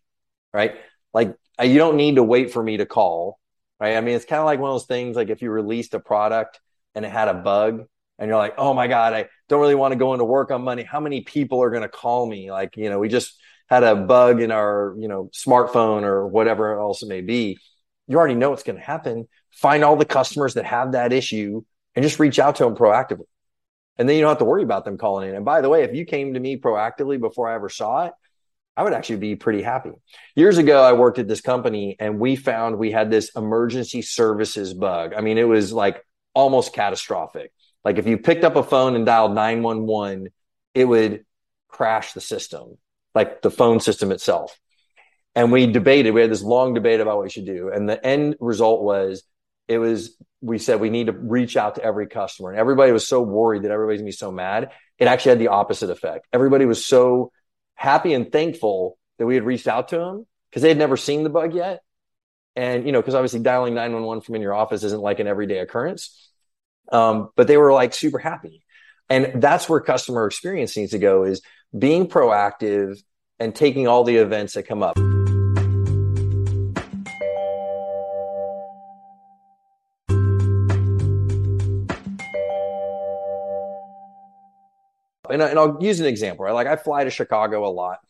Right. 0.52 0.74
Like 1.12 1.36
uh, 1.60 1.64
you 1.64 1.78
don't 1.78 1.96
need 1.96 2.16
to 2.16 2.22
wait 2.22 2.52
for 2.52 2.62
me 2.62 2.78
to 2.78 2.86
call. 2.86 3.38
Right. 3.80 3.96
I 3.96 4.00
mean, 4.00 4.14
it's 4.14 4.24
kind 4.24 4.40
of 4.40 4.46
like 4.46 4.60
one 4.60 4.70
of 4.70 4.74
those 4.74 4.86
things 4.86 5.16
like 5.16 5.28
if 5.28 5.42
you 5.42 5.50
released 5.50 5.94
a 5.94 6.00
product 6.00 6.60
and 6.94 7.04
it 7.04 7.10
had 7.10 7.28
a 7.28 7.34
bug 7.34 7.84
and 8.18 8.28
you're 8.28 8.38
like, 8.38 8.54
oh 8.56 8.74
my 8.74 8.86
God, 8.86 9.12
I 9.12 9.28
don't 9.48 9.60
really 9.60 9.74
want 9.74 9.92
to 9.92 9.98
go 9.98 10.12
into 10.12 10.24
work 10.24 10.52
on 10.52 10.62
Monday. 10.62 10.84
How 10.84 11.00
many 11.00 11.22
people 11.22 11.60
are 11.62 11.70
going 11.70 11.82
to 11.82 11.88
call 11.88 12.24
me? 12.24 12.52
Like, 12.52 12.76
you 12.76 12.88
know, 12.88 13.00
we 13.00 13.08
just 13.08 13.34
had 13.72 13.84
a 13.84 13.96
bug 13.96 14.42
in 14.42 14.50
our, 14.50 14.94
you 14.98 15.08
know, 15.08 15.30
smartphone 15.32 16.02
or 16.02 16.26
whatever 16.26 16.78
else 16.78 17.02
it 17.02 17.08
may 17.08 17.22
be. 17.22 17.58
You 18.06 18.18
already 18.18 18.34
know 18.34 18.50
what's 18.50 18.64
going 18.64 18.76
to 18.76 18.84
happen. 18.84 19.26
Find 19.50 19.82
all 19.82 19.96
the 19.96 20.04
customers 20.04 20.54
that 20.54 20.66
have 20.66 20.92
that 20.92 21.10
issue 21.10 21.62
and 21.94 22.02
just 22.02 22.18
reach 22.18 22.38
out 22.38 22.56
to 22.56 22.64
them 22.64 22.76
proactively. 22.76 23.24
And 23.96 24.06
then 24.06 24.16
you 24.16 24.22
don't 24.22 24.28
have 24.28 24.38
to 24.40 24.44
worry 24.44 24.62
about 24.62 24.84
them 24.84 24.98
calling 24.98 25.30
in. 25.30 25.34
And 25.34 25.46
by 25.46 25.62
the 25.62 25.70
way, 25.70 25.84
if 25.84 25.94
you 25.94 26.04
came 26.04 26.34
to 26.34 26.40
me 26.40 26.58
proactively 26.58 27.18
before 27.18 27.48
I 27.48 27.54
ever 27.54 27.70
saw 27.70 28.04
it, 28.04 28.12
I 28.76 28.82
would 28.82 28.92
actually 28.92 29.16
be 29.16 29.36
pretty 29.36 29.62
happy. 29.62 29.92
Years 30.36 30.58
ago, 30.58 30.82
I 30.82 30.92
worked 30.92 31.18
at 31.18 31.26
this 31.26 31.40
company 31.40 31.96
and 31.98 32.18
we 32.20 32.36
found 32.36 32.76
we 32.76 32.90
had 32.90 33.10
this 33.10 33.30
emergency 33.34 34.02
services 34.02 34.74
bug. 34.74 35.14
I 35.16 35.22
mean, 35.22 35.38
it 35.38 35.48
was 35.48 35.72
like 35.72 36.04
almost 36.34 36.74
catastrophic. 36.74 37.52
Like 37.86 37.96
if 37.96 38.06
you 38.06 38.18
picked 38.18 38.44
up 38.44 38.56
a 38.56 38.62
phone 38.62 38.96
and 38.96 39.06
dialed 39.06 39.34
911, 39.34 40.28
it 40.74 40.84
would 40.84 41.24
crash 41.68 42.12
the 42.12 42.20
system, 42.20 42.76
like 43.14 43.42
the 43.42 43.50
phone 43.50 43.80
system 43.80 44.12
itself. 44.12 44.58
And 45.34 45.50
we 45.50 45.66
debated, 45.66 46.12
we 46.12 46.20
had 46.20 46.30
this 46.30 46.42
long 46.42 46.74
debate 46.74 47.00
about 47.00 47.16
what 47.16 47.24
we 47.24 47.30
should 47.30 47.46
do. 47.46 47.70
And 47.72 47.88
the 47.88 48.04
end 48.04 48.36
result 48.40 48.82
was 48.82 49.22
it 49.68 49.78
was, 49.78 50.16
we 50.40 50.58
said 50.58 50.80
we 50.80 50.90
need 50.90 51.06
to 51.06 51.12
reach 51.12 51.56
out 51.56 51.76
to 51.76 51.82
every 51.82 52.06
customer. 52.06 52.50
And 52.50 52.58
everybody 52.58 52.92
was 52.92 53.06
so 53.06 53.22
worried 53.22 53.62
that 53.62 53.70
everybody's 53.70 54.00
gonna 54.00 54.08
be 54.08 54.12
so 54.12 54.30
mad. 54.30 54.70
It 54.98 55.06
actually 55.06 55.30
had 55.30 55.38
the 55.38 55.48
opposite 55.48 55.90
effect. 55.90 56.26
Everybody 56.32 56.66
was 56.66 56.84
so 56.84 57.32
happy 57.74 58.12
and 58.12 58.30
thankful 58.30 58.98
that 59.18 59.26
we 59.26 59.34
had 59.34 59.44
reached 59.44 59.68
out 59.68 59.88
to 59.88 59.96
them 59.96 60.26
because 60.50 60.62
they 60.62 60.68
had 60.68 60.78
never 60.78 60.96
seen 60.96 61.22
the 61.22 61.30
bug 61.30 61.54
yet. 61.54 61.82
And, 62.54 62.84
you 62.84 62.92
know, 62.92 63.00
because 63.00 63.14
obviously 63.14 63.40
dialing 63.40 63.74
911 63.74 64.22
from 64.22 64.34
in 64.34 64.42
your 64.42 64.52
office 64.52 64.82
isn't 64.82 65.00
like 65.00 65.20
an 65.20 65.26
everyday 65.26 65.58
occurrence. 65.60 66.30
Um, 66.90 67.30
but 67.36 67.46
they 67.46 67.56
were 67.56 67.72
like 67.72 67.94
super 67.94 68.18
happy. 68.18 68.64
And 69.08 69.42
that's 69.42 69.68
where 69.68 69.80
customer 69.80 70.26
experience 70.26 70.76
needs 70.76 70.92
to 70.92 70.98
go 70.98 71.24
is 71.24 71.42
being 71.76 72.06
proactive 72.06 73.02
and 73.38 73.54
taking 73.54 73.88
all 73.88 74.04
the 74.04 74.16
events 74.16 74.54
that 74.54 74.64
come 74.64 74.82
up. 74.82 74.96
And, 85.30 85.40
and 85.40 85.58
I'll 85.58 85.78
use 85.80 85.98
an 85.98 86.06
example, 86.06 86.44
right? 86.44 86.52
Like 86.52 86.66
I 86.66 86.76
fly 86.76 87.04
to 87.04 87.10
Chicago 87.10 87.66
a 87.66 87.72
lot. 87.72 88.00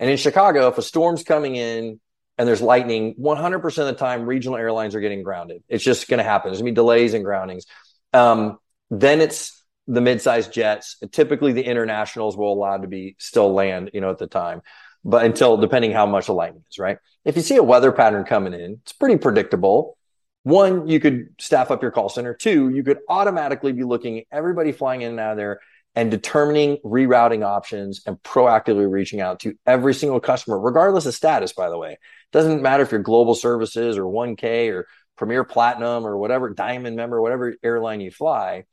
And 0.00 0.10
in 0.10 0.16
Chicago, 0.16 0.68
if 0.68 0.78
a 0.78 0.82
storm's 0.82 1.22
coming 1.22 1.54
in 1.54 2.00
and 2.36 2.48
there's 2.48 2.60
lightning, 2.60 3.14
100% 3.20 3.64
of 3.64 3.86
the 3.86 3.92
time, 3.92 4.26
regional 4.26 4.58
airlines 4.58 4.96
are 4.96 5.00
getting 5.00 5.22
grounded. 5.22 5.62
It's 5.68 5.84
just 5.84 6.08
going 6.08 6.18
to 6.18 6.24
happen. 6.24 6.50
There's 6.50 6.60
going 6.60 6.74
to 6.74 6.80
be 6.80 6.82
delays 6.82 7.14
and 7.14 7.24
groundings. 7.24 7.66
Um, 8.12 8.58
then 8.90 9.20
it's 9.20 9.61
the 9.86 10.00
mid-sized 10.00 10.52
jets. 10.52 10.96
Typically, 11.10 11.52
the 11.52 11.64
internationals 11.64 12.36
will 12.36 12.52
allow 12.52 12.76
to 12.76 12.88
be 12.88 13.16
still 13.18 13.52
land, 13.52 13.90
you 13.92 14.00
know, 14.00 14.10
at 14.10 14.18
the 14.18 14.26
time, 14.26 14.62
but 15.04 15.24
until 15.24 15.56
depending 15.56 15.92
how 15.92 16.06
much 16.06 16.26
the 16.26 16.34
lightning 16.34 16.64
is, 16.70 16.78
right? 16.78 16.98
If 17.24 17.36
you 17.36 17.42
see 17.42 17.56
a 17.56 17.62
weather 17.62 17.92
pattern 17.92 18.24
coming 18.24 18.52
in, 18.52 18.78
it's 18.82 18.92
pretty 18.92 19.16
predictable. 19.16 19.96
one, 20.44 20.88
you 20.88 21.00
could 21.00 21.28
staff 21.38 21.70
up 21.70 21.82
your 21.82 21.90
call 21.90 22.08
center. 22.08 22.34
Two, 22.34 22.70
you 22.70 22.82
could 22.82 22.98
automatically 23.08 23.72
be 23.72 23.84
looking 23.84 24.18
at 24.18 24.24
everybody 24.32 24.72
flying 24.72 25.02
in 25.02 25.10
and 25.10 25.20
out 25.20 25.32
of 25.32 25.36
there 25.36 25.60
and 25.94 26.10
determining 26.10 26.78
rerouting 26.78 27.44
options 27.44 28.02
and 28.06 28.16
proactively 28.22 28.90
reaching 28.90 29.20
out 29.20 29.40
to 29.40 29.54
every 29.66 29.94
single 29.94 30.20
customer, 30.20 30.58
regardless 30.58 31.06
of 31.06 31.14
status, 31.14 31.52
by 31.52 31.68
the 31.68 31.78
way. 31.78 31.98
Doesn't 32.32 32.62
matter 32.62 32.82
if 32.82 32.90
you're 32.90 33.02
global 33.02 33.34
services 33.34 33.98
or 33.98 34.04
1K 34.04 34.72
or 34.72 34.86
Premier 35.16 35.44
Platinum 35.44 36.06
or 36.06 36.16
whatever, 36.16 36.50
Diamond 36.50 36.96
member, 36.96 37.20
whatever 37.20 37.54
airline 37.62 38.00
you 38.00 38.10
fly. 38.10 38.64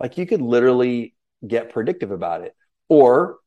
Like 0.00 0.18
you 0.18 0.26
could 0.26 0.40
literally 0.40 1.14
get 1.46 1.70
predictive 1.70 2.10
about 2.10 2.40
it. 2.42 2.56
Or 2.88 3.38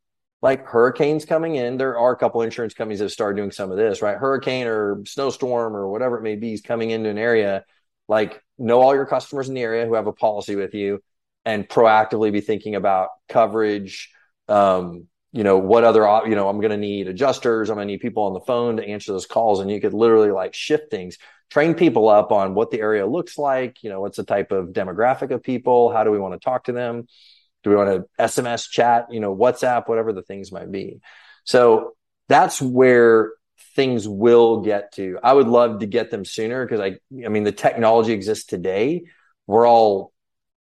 like 0.41 0.65
hurricanes 0.65 1.25
coming 1.25 1.55
in, 1.55 1.77
there 1.77 1.97
are 1.97 2.11
a 2.11 2.17
couple 2.17 2.41
insurance 2.41 2.73
companies 2.73 2.99
that 2.99 3.09
started 3.09 3.37
doing 3.37 3.51
some 3.51 3.71
of 3.71 3.77
this, 3.77 4.01
right? 4.01 4.17
Hurricane 4.17 4.67
or 4.67 5.03
snowstorm 5.05 5.75
or 5.75 5.89
whatever 5.89 6.17
it 6.17 6.21
may 6.21 6.35
be 6.35 6.53
is 6.53 6.61
coming 6.61 6.91
into 6.91 7.09
an 7.09 7.17
area. 7.17 7.63
Like 8.07 8.41
know 8.57 8.81
all 8.81 8.93
your 8.93 9.05
customers 9.05 9.47
in 9.47 9.55
the 9.55 9.61
area 9.61 9.85
who 9.85 9.95
have 9.95 10.07
a 10.07 10.13
policy 10.13 10.55
with 10.55 10.73
you 10.73 11.01
and 11.45 11.67
proactively 11.67 12.31
be 12.31 12.41
thinking 12.41 12.75
about 12.75 13.09
coverage. 13.29 14.11
Um, 14.47 15.07
you 15.31 15.43
know, 15.43 15.57
what 15.57 15.83
other, 15.83 16.01
you 16.27 16.35
know, 16.35 16.47
I'm 16.47 16.59
going 16.59 16.71
to 16.71 16.77
need 16.77 17.07
adjusters. 17.07 17.69
I'm 17.69 17.77
going 17.77 17.87
to 17.87 17.91
need 17.93 18.01
people 18.01 18.23
on 18.23 18.33
the 18.33 18.41
phone 18.41 18.77
to 18.77 18.87
answer 18.87 19.11
those 19.11 19.25
calls. 19.25 19.61
And 19.61 19.71
you 19.71 19.81
could 19.81 19.93
literally 19.93 20.29
like 20.29 20.53
shift 20.53 20.91
things, 20.91 21.17
train 21.53 21.75
people 21.75 22.09
up 22.09 22.31
on 22.31 22.55
what 22.55 22.71
the 22.71 22.79
area 22.81 23.05
looks 23.05 23.37
like. 23.37 23.83
You 23.83 23.91
know, 23.91 24.01
what's 24.01 24.17
the 24.17 24.23
type 24.23 24.51
of 24.51 24.69
demographic 24.69 25.29
of 25.29 25.43
people? 25.43 25.93
How 25.93 26.03
do 26.03 26.09
we 26.09 26.17
want 26.17 26.33
to 26.33 26.39
talk 26.39 26.63
to 26.63 26.71
them? 26.71 27.07
Do 27.63 27.69
we 27.69 27.75
want 27.75 27.89
to 27.91 28.23
SMS 28.23 28.67
chat, 28.67 29.05
you 29.11 29.19
know, 29.19 29.35
WhatsApp, 29.35 29.87
whatever 29.87 30.13
the 30.13 30.23
things 30.23 30.51
might 30.51 30.71
be. 30.71 30.99
So 31.43 31.91
that's 32.27 32.59
where 32.59 33.33
things 33.75 34.07
will 34.07 34.61
get 34.61 34.93
to. 34.93 35.19
I 35.21 35.31
would 35.31 35.47
love 35.47 35.81
to 35.81 35.85
get 35.85 36.09
them 36.09 36.25
sooner 36.25 36.65
because 36.65 36.79
I, 36.79 36.97
I 37.23 37.29
mean, 37.29 37.43
the 37.43 37.51
technology 37.51 38.13
exists 38.13 38.45
today. 38.45 39.03
We're 39.45 39.67
all 39.67 40.11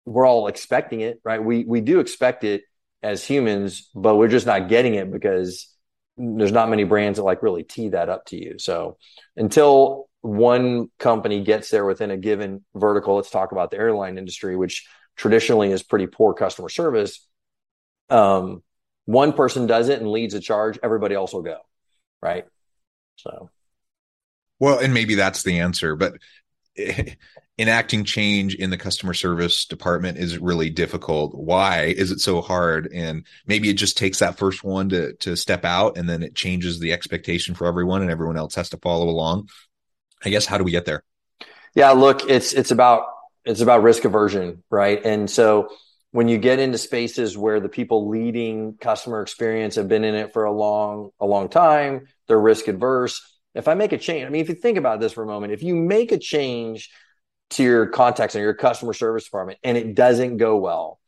we're 0.05 0.27
all 0.27 0.47
expecting 0.47 1.01
it, 1.01 1.19
right? 1.23 1.43
We 1.43 1.65
we 1.65 1.81
do 1.81 1.99
expect 1.99 2.43
it 2.43 2.61
as 3.01 3.25
humans, 3.25 3.89
but 3.95 4.15
we're 4.15 4.27
just 4.27 4.45
not 4.45 4.69
getting 4.69 4.93
it 4.93 5.11
because 5.11 5.73
there's 6.17 6.51
not 6.51 6.69
many 6.69 6.83
brands 6.83 7.17
that 7.17 7.23
like 7.23 7.41
really 7.41 7.63
tee 7.63 7.89
that 7.89 8.09
up 8.09 8.25
to 8.27 8.37
you. 8.37 8.59
So 8.59 8.97
until 9.35 10.06
one 10.27 10.91
company 10.99 11.41
gets 11.41 11.69
there 11.69 11.85
within 11.85 12.11
a 12.11 12.17
given 12.17 12.65
vertical, 12.75 13.15
let's 13.15 13.29
talk 13.29 13.53
about 13.53 13.71
the 13.71 13.77
airline 13.77 14.17
industry, 14.17 14.57
which 14.57 14.85
traditionally 15.15 15.71
is 15.71 15.83
pretty 15.83 16.05
poor 16.05 16.33
customer 16.33 16.67
service. 16.67 17.25
Um, 18.09 18.61
one 19.05 19.31
person 19.31 19.67
does 19.67 19.87
it 19.87 20.01
and 20.01 20.11
leads 20.11 20.33
a 20.33 20.41
charge, 20.41 20.79
everybody 20.83 21.15
else 21.15 21.31
will 21.31 21.43
go, 21.43 21.59
right? 22.21 22.45
So, 23.15 23.49
well, 24.59 24.79
and 24.79 24.93
maybe 24.93 25.15
that's 25.15 25.43
the 25.43 25.61
answer, 25.61 25.95
but 25.95 26.17
enacting 27.57 28.03
change 28.03 28.53
in 28.53 28.69
the 28.69 28.77
customer 28.77 29.13
service 29.13 29.65
department 29.65 30.17
is 30.17 30.37
really 30.37 30.69
difficult. 30.69 31.33
Why 31.35 31.85
is 31.85 32.11
it 32.11 32.19
so 32.19 32.41
hard? 32.41 32.91
And 32.93 33.25
maybe 33.45 33.69
it 33.69 33.75
just 33.75 33.97
takes 33.97 34.19
that 34.19 34.37
first 34.37 34.61
one 34.63 34.89
to 34.89 35.13
to 35.13 35.37
step 35.37 35.63
out 35.63 35.97
and 35.97 36.07
then 36.09 36.21
it 36.21 36.35
changes 36.35 36.79
the 36.79 36.91
expectation 36.91 37.55
for 37.55 37.65
everyone 37.65 38.01
and 38.01 38.11
everyone 38.11 38.37
else 38.37 38.55
has 38.55 38.69
to 38.69 38.77
follow 38.77 39.07
along. 39.07 39.47
I 40.23 40.29
guess 40.29 40.45
how 40.45 40.57
do 40.57 40.63
we 40.63 40.71
get 40.71 40.85
there? 40.85 41.03
Yeah, 41.75 41.91
look, 41.91 42.29
it's 42.29 42.53
it's 42.53 42.71
about 42.71 43.05
it's 43.45 43.61
about 43.61 43.83
risk 43.83 44.05
aversion, 44.05 44.63
right? 44.69 45.03
And 45.05 45.29
so 45.29 45.69
when 46.11 46.27
you 46.27 46.37
get 46.37 46.59
into 46.59 46.77
spaces 46.77 47.37
where 47.37 47.59
the 47.59 47.69
people 47.69 48.09
leading 48.09 48.75
customer 48.77 49.21
experience 49.21 49.75
have 49.75 49.87
been 49.87 50.03
in 50.03 50.15
it 50.15 50.33
for 50.33 50.45
a 50.45 50.51
long 50.51 51.11
a 51.19 51.25
long 51.25 51.49
time, 51.49 52.07
they're 52.27 52.39
risk 52.39 52.67
adverse. 52.67 53.21
If 53.53 53.67
I 53.67 53.73
make 53.73 53.91
a 53.91 53.97
change, 53.97 54.25
I 54.25 54.29
mean, 54.29 54.41
if 54.41 54.49
you 54.49 54.55
think 54.55 54.77
about 54.77 54.99
this 54.99 55.13
for 55.13 55.23
a 55.23 55.27
moment, 55.27 55.53
if 55.53 55.63
you 55.63 55.75
make 55.75 56.11
a 56.11 56.17
change 56.17 56.91
to 57.51 57.63
your 57.63 57.87
contact 57.87 58.33
center, 58.33 58.45
your 58.45 58.53
customer 58.53 58.93
service 58.93 59.23
department, 59.23 59.59
and 59.63 59.77
it 59.77 59.95
doesn't 59.95 60.37
go 60.37 60.57
well, 60.57 60.99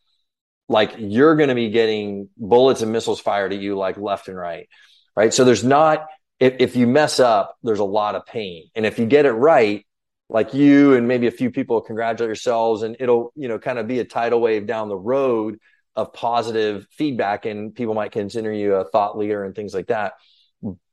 like 0.68 0.96
you're 0.98 1.36
going 1.36 1.50
to 1.50 1.56
be 1.56 1.70
getting 1.70 2.30
bullets 2.38 2.82
and 2.82 2.92
missiles 2.92 3.20
fired 3.20 3.54
at 3.54 3.60
you 3.60 3.78
like 3.78 3.98
left 3.98 4.28
and 4.28 4.38
right, 4.38 4.70
right? 5.16 5.34
So 5.34 5.44
there's 5.44 5.64
not 5.64 6.08
if, 6.40 6.56
if 6.60 6.76
you 6.76 6.88
mess 6.88 7.20
up, 7.20 7.58
there's 7.64 7.80
a 7.80 7.86
lot 7.86 8.16
of 8.16 8.26
pain, 8.26 8.70
and 8.76 8.86
if 8.86 9.00
you 9.00 9.06
get 9.06 9.26
it 9.26 9.32
right, 9.32 9.86
like 10.30 10.54
you 10.54 10.96
and 10.96 11.08
maybe 11.08 11.28
a 11.28 11.32
few 11.32 11.50
people 11.52 11.82
congratulate 11.82 12.28
yourselves, 12.28 12.84
and 12.84 12.96
it'll 13.00 13.32
you 13.36 13.48
know 13.48 13.60
kind 13.60 13.80
of 13.80 13.88
be 13.88 14.00
a 14.00 14.06
tidal 14.06 14.42
wave 14.42 14.66
down 14.68 14.90
the 14.90 14.98
road 14.98 15.60
of 15.96 16.14
positive 16.14 16.86
feedback, 16.92 17.46
and 17.46 17.76
people 17.76 17.94
might 17.94 18.12
consider 18.12 18.52
you 18.52 18.76
a 18.76 18.86
thought 18.86 19.18
leader 19.18 19.44
and 19.44 19.56
things 19.56 19.74
like 19.74 19.88
that. 19.88 20.14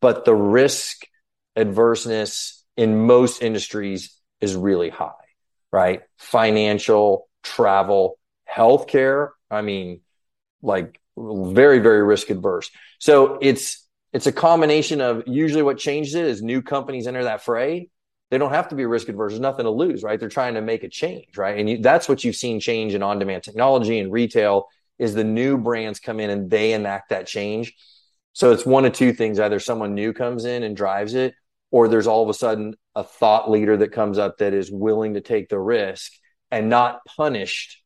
But 0.00 0.24
the 0.24 0.34
risk 0.34 1.06
adverseness 1.56 2.62
in 2.76 3.06
most 3.06 3.42
industries 3.42 4.14
is 4.40 4.54
really 4.54 4.90
high 4.90 5.12
right? 5.76 6.02
Financial, 6.16 7.28
travel, 7.42 8.18
healthcare. 8.50 9.30
I 9.50 9.62
mean, 9.62 10.00
like 10.62 11.00
very, 11.16 11.80
very 11.80 12.02
risk 12.02 12.30
adverse. 12.30 12.70
So 12.98 13.38
it's 13.42 13.85
it's 14.16 14.26
a 14.26 14.32
combination 14.32 15.02
of 15.02 15.24
usually 15.26 15.62
what 15.62 15.76
changes 15.76 16.14
it 16.14 16.24
is 16.24 16.40
new 16.40 16.62
companies 16.62 17.06
enter 17.06 17.24
that 17.24 17.44
fray. 17.44 17.90
They 18.30 18.38
don't 18.38 18.50
have 18.50 18.68
to 18.68 18.74
be 18.74 18.86
risk 18.86 19.10
adverse. 19.10 19.32
There's 19.32 19.40
nothing 19.40 19.64
to 19.64 19.70
lose, 19.70 20.02
right? 20.02 20.18
They're 20.18 20.30
trying 20.30 20.54
to 20.54 20.62
make 20.62 20.84
a 20.84 20.88
change, 20.88 21.36
right? 21.36 21.58
And 21.58 21.68
you, 21.68 21.82
that's 21.82 22.08
what 22.08 22.24
you've 22.24 22.34
seen 22.34 22.58
change 22.58 22.94
in 22.94 23.02
on-demand 23.02 23.42
technology 23.42 23.98
and 23.98 24.10
retail 24.10 24.68
is 24.98 25.12
the 25.12 25.22
new 25.22 25.58
brands 25.58 26.00
come 26.00 26.18
in 26.18 26.30
and 26.30 26.50
they 26.50 26.72
enact 26.72 27.10
that 27.10 27.26
change. 27.26 27.74
So 28.32 28.52
it's 28.52 28.64
one 28.64 28.86
of 28.86 28.94
two 28.94 29.12
things: 29.12 29.38
either 29.38 29.60
someone 29.60 29.94
new 29.94 30.14
comes 30.14 30.46
in 30.46 30.62
and 30.62 30.74
drives 30.74 31.12
it, 31.12 31.34
or 31.70 31.86
there's 31.86 32.06
all 32.06 32.22
of 32.22 32.30
a 32.30 32.34
sudden 32.34 32.74
a 32.94 33.04
thought 33.04 33.50
leader 33.50 33.76
that 33.76 33.92
comes 33.92 34.16
up 34.16 34.38
that 34.38 34.54
is 34.54 34.72
willing 34.72 35.12
to 35.12 35.20
take 35.20 35.50
the 35.50 35.60
risk 35.60 36.10
and 36.50 36.70
not 36.70 37.04
punished 37.04 37.82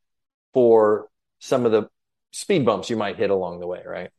for 0.55 1.09
some 1.41 1.67
of 1.67 1.73
the 1.73 1.89
speed 2.31 2.65
bumps 2.65 2.89
you 2.89 2.97
might 2.97 3.17
hit 3.17 3.31
along 3.31 3.59
the 3.59 3.67
way, 3.67 3.83
right? 3.85 4.11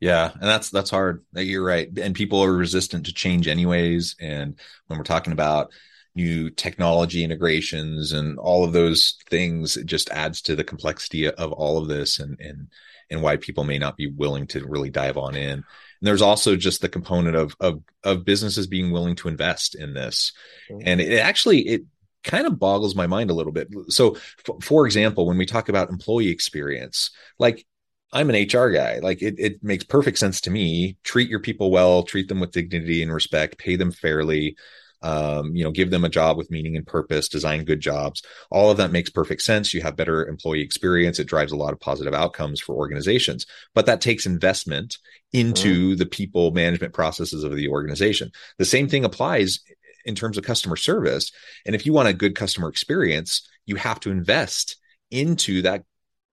Yeah, 0.00 0.30
and 0.32 0.42
that's 0.42 0.70
that's 0.70 0.90
hard. 0.90 1.22
You're 1.34 1.64
right. 1.64 1.88
And 1.98 2.14
people 2.14 2.42
are 2.42 2.52
resistant 2.52 3.06
to 3.06 3.14
change 3.14 3.46
anyways. 3.46 4.16
And 4.18 4.58
when 4.86 4.98
we're 4.98 5.04
talking 5.04 5.34
about 5.34 5.70
new 6.14 6.50
technology 6.50 7.22
integrations 7.22 8.12
and 8.12 8.38
all 8.38 8.64
of 8.64 8.72
those 8.72 9.16
things, 9.28 9.76
it 9.76 9.86
just 9.86 10.10
adds 10.10 10.40
to 10.42 10.56
the 10.56 10.64
complexity 10.64 11.30
of 11.30 11.52
all 11.52 11.76
of 11.76 11.88
this 11.88 12.18
and 12.18 12.40
and 12.40 12.68
and 13.10 13.22
why 13.22 13.36
people 13.36 13.64
may 13.64 13.78
not 13.78 13.96
be 13.96 14.06
willing 14.06 14.46
to 14.46 14.66
really 14.66 14.90
dive 14.90 15.18
on 15.18 15.34
in. 15.34 15.50
And 15.50 15.64
there's 16.00 16.22
also 16.22 16.56
just 16.56 16.80
the 16.80 16.88
component 16.88 17.36
of 17.36 17.54
of 17.60 17.82
of 18.02 18.24
businesses 18.24 18.66
being 18.66 18.92
willing 18.92 19.16
to 19.16 19.28
invest 19.28 19.74
in 19.74 19.92
this. 19.92 20.32
Mm-hmm. 20.70 20.82
And 20.86 21.00
it 21.02 21.18
actually 21.18 21.60
it 21.68 21.82
kind 22.24 22.46
of 22.46 22.58
boggles 22.58 22.94
my 22.94 23.06
mind 23.06 23.30
a 23.30 23.34
little 23.34 23.52
bit. 23.52 23.68
So 23.88 24.14
f- 24.14 24.62
for 24.62 24.86
example, 24.86 25.26
when 25.26 25.38
we 25.38 25.46
talk 25.46 25.68
about 25.68 25.90
employee 25.90 26.30
experience, 26.30 27.10
like 27.38 27.66
I'm 28.12 28.30
an 28.30 28.46
HR 28.46 28.70
guy. 28.70 28.98
Like 28.98 29.22
it, 29.22 29.36
it 29.38 29.62
makes 29.62 29.84
perfect 29.84 30.18
sense 30.18 30.40
to 30.42 30.50
me. 30.50 30.96
Treat 31.04 31.28
your 31.28 31.40
people 31.40 31.70
well, 31.70 32.02
treat 32.02 32.28
them 32.28 32.40
with 32.40 32.52
dignity 32.52 33.02
and 33.02 33.12
respect, 33.12 33.58
pay 33.58 33.76
them 33.76 33.92
fairly, 33.92 34.56
um, 35.02 35.54
you 35.54 35.64
know, 35.64 35.70
give 35.70 35.90
them 35.90 36.04
a 36.04 36.08
job 36.08 36.36
with 36.36 36.50
meaning 36.50 36.76
and 36.76 36.86
purpose, 36.86 37.28
design 37.28 37.64
good 37.64 37.80
jobs. 37.80 38.22
All 38.50 38.70
of 38.70 38.76
that 38.78 38.92
makes 38.92 39.10
perfect 39.10 39.42
sense. 39.42 39.72
You 39.72 39.82
have 39.82 39.96
better 39.96 40.26
employee 40.26 40.60
experience. 40.60 41.18
It 41.18 41.28
drives 41.28 41.52
a 41.52 41.56
lot 41.56 41.72
of 41.72 41.80
positive 41.80 42.12
outcomes 42.12 42.60
for 42.60 42.74
organizations, 42.74 43.46
but 43.74 43.86
that 43.86 44.00
takes 44.00 44.26
investment 44.26 44.98
into 45.32 45.90
mm-hmm. 45.90 45.98
the 45.98 46.06
people 46.06 46.50
management 46.50 46.92
processes 46.92 47.44
of 47.44 47.54
the 47.54 47.68
organization. 47.68 48.32
The 48.58 48.64
same 48.64 48.88
thing 48.88 49.04
applies 49.04 49.60
in 50.04 50.14
terms 50.14 50.36
of 50.36 50.44
customer 50.44 50.76
service. 50.76 51.30
And 51.64 51.74
if 51.74 51.86
you 51.86 51.92
want 51.92 52.08
a 52.08 52.14
good 52.14 52.34
customer 52.34 52.68
experience, 52.68 53.48
you 53.66 53.76
have 53.76 54.00
to 54.00 54.10
invest 54.10 54.76
into 55.10 55.62
that 55.62 55.84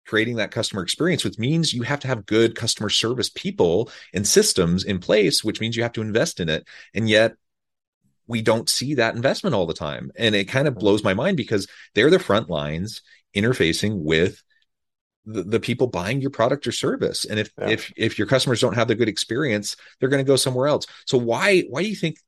creating 0.06 0.36
that 0.36 0.50
customer 0.50 0.82
experience, 0.82 1.24
which 1.24 1.38
means 1.38 1.74
you 1.74 1.82
have 1.82 2.00
to 2.00 2.08
have 2.08 2.26
good 2.26 2.54
customer 2.54 2.88
service 2.88 3.28
people 3.28 3.90
and 4.14 4.26
systems 4.26 4.84
in 4.84 4.98
place, 4.98 5.42
which 5.42 5.60
means 5.60 5.76
you 5.76 5.82
have 5.82 5.92
to 5.92 6.02
invest 6.02 6.40
in 6.40 6.48
it. 6.48 6.66
And 6.94 7.08
yet 7.08 7.34
we 8.26 8.42
don't 8.42 8.68
see 8.68 8.94
that 8.94 9.14
investment 9.14 9.54
all 9.54 9.66
the 9.66 9.74
time. 9.74 10.10
And 10.16 10.34
it 10.34 10.46
kind 10.46 10.68
of 10.68 10.76
blows 10.76 11.04
my 11.04 11.14
mind 11.14 11.36
because 11.36 11.66
they're 11.94 12.10
the 12.10 12.18
front 12.18 12.48
lines 12.48 13.02
interfacing 13.34 13.98
with 13.98 14.42
the, 15.24 15.42
the 15.42 15.60
people 15.60 15.88
buying 15.88 16.20
your 16.20 16.30
product 16.30 16.66
or 16.66 16.72
service. 16.72 17.24
And 17.24 17.38
if 17.38 17.50
yeah. 17.58 17.68
if 17.68 17.92
if 17.96 18.18
your 18.18 18.28
customers 18.28 18.60
don't 18.60 18.74
have 18.74 18.88
the 18.88 18.94
good 18.94 19.08
experience, 19.08 19.76
they're 19.98 20.08
going 20.08 20.24
to 20.24 20.28
go 20.28 20.36
somewhere 20.36 20.68
else. 20.68 20.86
So 21.06 21.18
why 21.18 21.62
why 21.62 21.82
do 21.82 21.88
you 21.88 21.96
think 21.96 22.18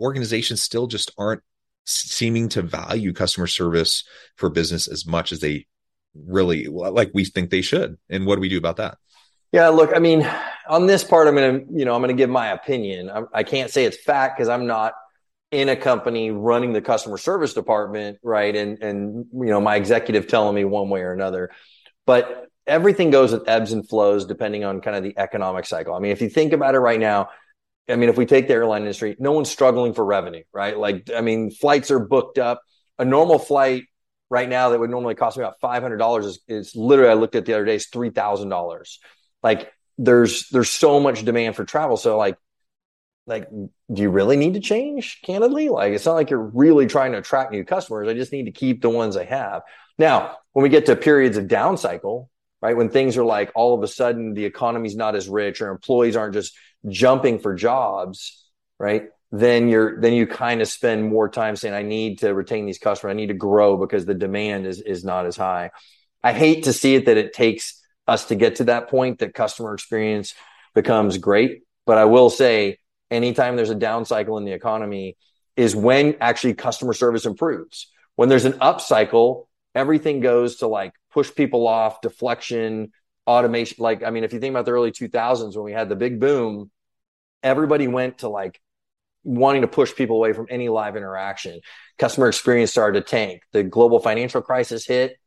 organizations 0.00 0.62
still 0.62 0.86
just 0.86 1.10
aren't 1.18 1.42
seeming 1.84 2.48
to 2.50 2.62
value 2.62 3.12
customer 3.12 3.46
service 3.46 4.04
for 4.36 4.50
business 4.50 4.88
as 4.88 5.06
much 5.06 5.32
as 5.32 5.40
they 5.40 5.66
really 6.26 6.66
like 6.66 7.10
we 7.14 7.24
think 7.24 7.50
they 7.50 7.62
should? 7.62 7.98
And 8.08 8.26
what 8.26 8.36
do 8.36 8.40
we 8.40 8.48
do 8.48 8.58
about 8.58 8.76
that? 8.76 8.98
Yeah, 9.52 9.68
look, 9.68 9.92
I 9.94 9.98
mean, 9.98 10.28
on 10.68 10.86
this 10.86 11.02
part, 11.04 11.26
I'm 11.26 11.36
to, 11.36 11.64
you 11.72 11.84
know, 11.86 11.94
I'm 11.94 12.02
to 12.02 12.12
give 12.12 12.28
my 12.28 12.48
opinion. 12.48 13.08
I, 13.08 13.22
I 13.32 13.42
can't 13.44 13.70
say 13.70 13.84
it's 13.84 13.96
fact 13.96 14.36
because 14.36 14.48
I'm 14.48 14.66
not 14.66 14.92
in 15.50 15.70
a 15.70 15.76
company 15.76 16.30
running 16.30 16.74
the 16.74 16.82
customer 16.82 17.16
service 17.16 17.54
department, 17.54 18.18
right? 18.22 18.54
And 18.54 18.82
and 18.82 19.26
you 19.32 19.46
know, 19.46 19.60
my 19.60 19.76
executive 19.76 20.26
telling 20.26 20.54
me 20.54 20.64
one 20.64 20.90
way 20.90 21.00
or 21.00 21.12
another. 21.12 21.50
But 22.04 22.48
everything 22.66 23.10
goes 23.10 23.32
with 23.32 23.48
ebbs 23.48 23.72
and 23.72 23.88
flows 23.88 24.26
depending 24.26 24.64
on 24.64 24.80
kind 24.82 24.96
of 24.96 25.02
the 25.02 25.16
economic 25.16 25.64
cycle. 25.64 25.94
I 25.94 26.00
mean, 26.00 26.12
if 26.12 26.20
you 26.20 26.28
think 26.28 26.52
about 26.52 26.74
it 26.74 26.80
right 26.80 27.00
now, 27.00 27.30
I 27.88 27.96
mean, 27.96 28.10
if 28.10 28.18
we 28.18 28.26
take 28.26 28.48
the 28.48 28.54
airline 28.54 28.82
industry, 28.82 29.16
no 29.18 29.32
one's 29.32 29.50
struggling 29.50 29.94
for 29.94 30.04
revenue, 30.04 30.42
right? 30.52 30.76
Like, 30.76 31.08
I 31.14 31.22
mean, 31.22 31.50
flights 31.50 31.90
are 31.90 31.98
booked 31.98 32.38
up. 32.38 32.60
A 32.98 33.04
normal 33.04 33.38
flight 33.38 33.84
right 34.30 34.48
now 34.48 34.70
that 34.70 34.80
would 34.80 34.90
normally 34.90 35.14
cost 35.14 35.36
me 35.36 35.44
about 35.44 35.60
five 35.60 35.82
hundred 35.82 35.98
dollars 35.98 36.26
is, 36.26 36.40
is 36.48 36.76
literally 36.76 37.10
I 37.10 37.14
looked 37.14 37.34
at 37.34 37.46
the 37.46 37.54
other 37.54 37.64
day 37.64 37.76
is 37.76 37.86
three 37.86 38.10
thousand 38.10 38.48
dollars. 38.48 39.00
Like, 39.42 39.72
there's 39.96 40.48
there's 40.50 40.70
so 40.70 41.00
much 41.00 41.24
demand 41.24 41.56
for 41.56 41.64
travel. 41.64 41.96
So 41.96 42.16
like, 42.16 42.36
like, 43.26 43.48
do 43.50 44.02
you 44.02 44.10
really 44.10 44.36
need 44.36 44.54
to 44.54 44.60
change? 44.60 45.20
Candidly, 45.22 45.68
like, 45.68 45.92
it's 45.92 46.06
not 46.06 46.14
like 46.14 46.30
you're 46.30 46.38
really 46.38 46.86
trying 46.86 47.12
to 47.12 47.18
attract 47.18 47.52
new 47.52 47.64
customers. 47.64 48.08
I 48.08 48.14
just 48.14 48.32
need 48.32 48.44
to 48.44 48.52
keep 48.52 48.80
the 48.80 48.90
ones 48.90 49.16
I 49.16 49.24
have. 49.24 49.62
Now, 49.98 50.36
when 50.52 50.62
we 50.62 50.68
get 50.68 50.86
to 50.86 50.96
periods 50.96 51.36
of 51.36 51.48
down 51.48 51.76
cycle, 51.76 52.30
right? 52.62 52.76
When 52.76 52.88
things 52.88 53.16
are 53.16 53.24
like 53.24 53.52
all 53.54 53.74
of 53.74 53.82
a 53.82 53.88
sudden 53.88 54.34
the 54.34 54.44
economy's 54.44 54.96
not 54.96 55.14
as 55.14 55.28
rich 55.28 55.60
or 55.60 55.70
employees 55.70 56.16
aren't 56.16 56.34
just 56.34 56.56
jumping 56.88 57.38
for 57.38 57.54
jobs, 57.54 58.44
right? 58.78 59.08
Then 59.30 59.68
you're 59.68 60.00
then 60.00 60.14
you 60.14 60.26
kind 60.26 60.62
of 60.62 60.68
spend 60.68 61.08
more 61.08 61.28
time 61.28 61.56
saying, 61.56 61.74
I 61.74 61.82
need 61.82 62.20
to 62.20 62.34
retain 62.34 62.66
these 62.66 62.78
customers, 62.78 63.10
I 63.10 63.14
need 63.14 63.26
to 63.26 63.34
grow 63.34 63.76
because 63.76 64.06
the 64.06 64.14
demand 64.14 64.66
is 64.66 64.80
is 64.80 65.04
not 65.04 65.26
as 65.26 65.36
high. 65.36 65.70
I 66.22 66.32
hate 66.32 66.64
to 66.64 66.72
see 66.72 66.94
it 66.94 67.06
that 67.06 67.16
it 67.16 67.32
takes 67.32 67.82
us 68.06 68.26
to 68.26 68.34
get 68.34 68.56
to 68.56 68.64
that 68.64 68.88
point 68.88 69.18
that 69.18 69.34
customer 69.34 69.74
experience 69.74 70.34
becomes 70.74 71.18
great. 71.18 71.62
But 71.86 71.98
I 71.98 72.06
will 72.06 72.30
say, 72.30 72.78
anytime 73.10 73.56
there's 73.56 73.70
a 73.70 73.74
down 73.74 74.04
cycle 74.04 74.38
in 74.38 74.44
the 74.44 74.52
economy, 74.52 75.16
is 75.56 75.74
when 75.74 76.16
actually 76.20 76.54
customer 76.54 76.92
service 76.92 77.26
improves. 77.26 77.90
When 78.16 78.28
there's 78.28 78.44
an 78.44 78.58
up 78.60 78.80
cycle, 78.80 79.48
everything 79.74 80.20
goes 80.20 80.56
to 80.56 80.68
like 80.68 80.92
push 81.12 81.34
people 81.34 81.66
off, 81.66 82.00
deflection, 82.00 82.92
automation. 83.26 83.76
Like, 83.78 84.02
I 84.02 84.10
mean, 84.10 84.24
if 84.24 84.32
you 84.32 84.40
think 84.40 84.52
about 84.52 84.64
the 84.64 84.72
early 84.72 84.92
2000s 84.92 85.54
when 85.56 85.64
we 85.64 85.72
had 85.72 85.88
the 85.88 85.96
big 85.96 86.20
boom, 86.20 86.70
everybody 87.42 87.88
went 87.88 88.18
to 88.18 88.28
like 88.28 88.60
wanting 89.28 89.62
to 89.62 89.68
push 89.68 89.94
people 89.94 90.16
away 90.16 90.32
from 90.32 90.46
any 90.48 90.68
live 90.68 90.96
interaction. 90.96 91.60
Customer 91.98 92.28
experience 92.28 92.70
started 92.70 93.04
to 93.04 93.10
tank. 93.10 93.42
The 93.52 93.62
global 93.62 94.00
financial 94.00 94.40
crisis 94.40 94.86
hit. 94.86 95.18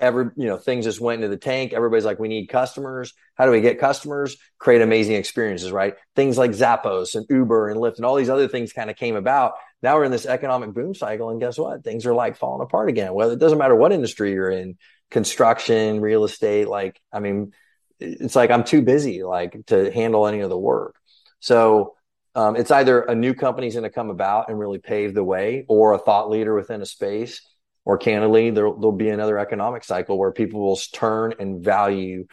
Every, 0.00 0.30
you 0.34 0.46
know, 0.46 0.56
things 0.56 0.86
just 0.86 1.00
went 1.00 1.22
into 1.22 1.28
the 1.28 1.36
tank. 1.36 1.72
Everybody's 1.74 2.06
like, 2.06 2.18
we 2.18 2.28
need 2.28 2.46
customers. 2.46 3.12
How 3.34 3.44
do 3.44 3.52
we 3.52 3.60
get 3.60 3.78
customers? 3.78 4.36
Create 4.58 4.80
amazing 4.80 5.14
experiences, 5.16 5.70
right? 5.70 5.94
Things 6.16 6.38
like 6.38 6.52
Zappos 6.52 7.14
and 7.14 7.26
Uber 7.28 7.68
and 7.68 7.78
Lyft 7.78 7.96
and 7.96 8.06
all 8.06 8.16
these 8.16 8.30
other 8.30 8.48
things 8.48 8.72
kind 8.72 8.88
of 8.88 8.96
came 8.96 9.14
about. 9.14 9.52
Now 9.82 9.96
we're 9.96 10.04
in 10.04 10.10
this 10.10 10.26
economic 10.26 10.72
boom 10.72 10.94
cycle. 10.94 11.28
And 11.30 11.38
guess 11.38 11.58
what? 11.58 11.84
Things 11.84 12.06
are 12.06 12.14
like 12.14 12.38
falling 12.38 12.62
apart 12.62 12.88
again. 12.88 13.12
Well, 13.12 13.30
it 13.30 13.38
doesn't 13.38 13.58
matter 13.58 13.76
what 13.76 13.92
industry 13.92 14.32
you're 14.32 14.50
in 14.50 14.78
construction, 15.10 16.00
real 16.00 16.24
estate. 16.24 16.66
Like, 16.66 16.98
I 17.12 17.20
mean, 17.20 17.52
it's 17.98 18.34
like 18.34 18.50
I'm 18.50 18.64
too 18.64 18.80
busy 18.80 19.22
like 19.22 19.66
to 19.66 19.92
handle 19.92 20.26
any 20.26 20.40
of 20.40 20.48
the 20.48 20.58
work. 20.58 20.96
So 21.40 21.94
um, 22.34 22.56
it's 22.56 22.70
either 22.70 23.02
a 23.02 23.14
new 23.14 23.34
company's 23.34 23.74
going 23.74 23.84
to 23.84 23.90
come 23.90 24.10
about 24.10 24.48
and 24.48 24.58
really 24.58 24.78
pave 24.78 25.14
the 25.14 25.24
way, 25.24 25.64
or 25.68 25.92
a 25.92 25.98
thought 25.98 26.30
leader 26.30 26.54
within 26.54 26.82
a 26.82 26.86
space, 26.86 27.42
or 27.84 27.98
candidly, 27.98 28.50
there, 28.50 28.64
there'll 28.64 28.92
be 28.92 29.08
another 29.08 29.38
economic 29.38 29.84
cycle 29.84 30.18
where 30.18 30.32
people 30.32 30.60
will 30.60 30.78
turn 30.92 31.34
and 31.38 31.64
value 31.64 32.26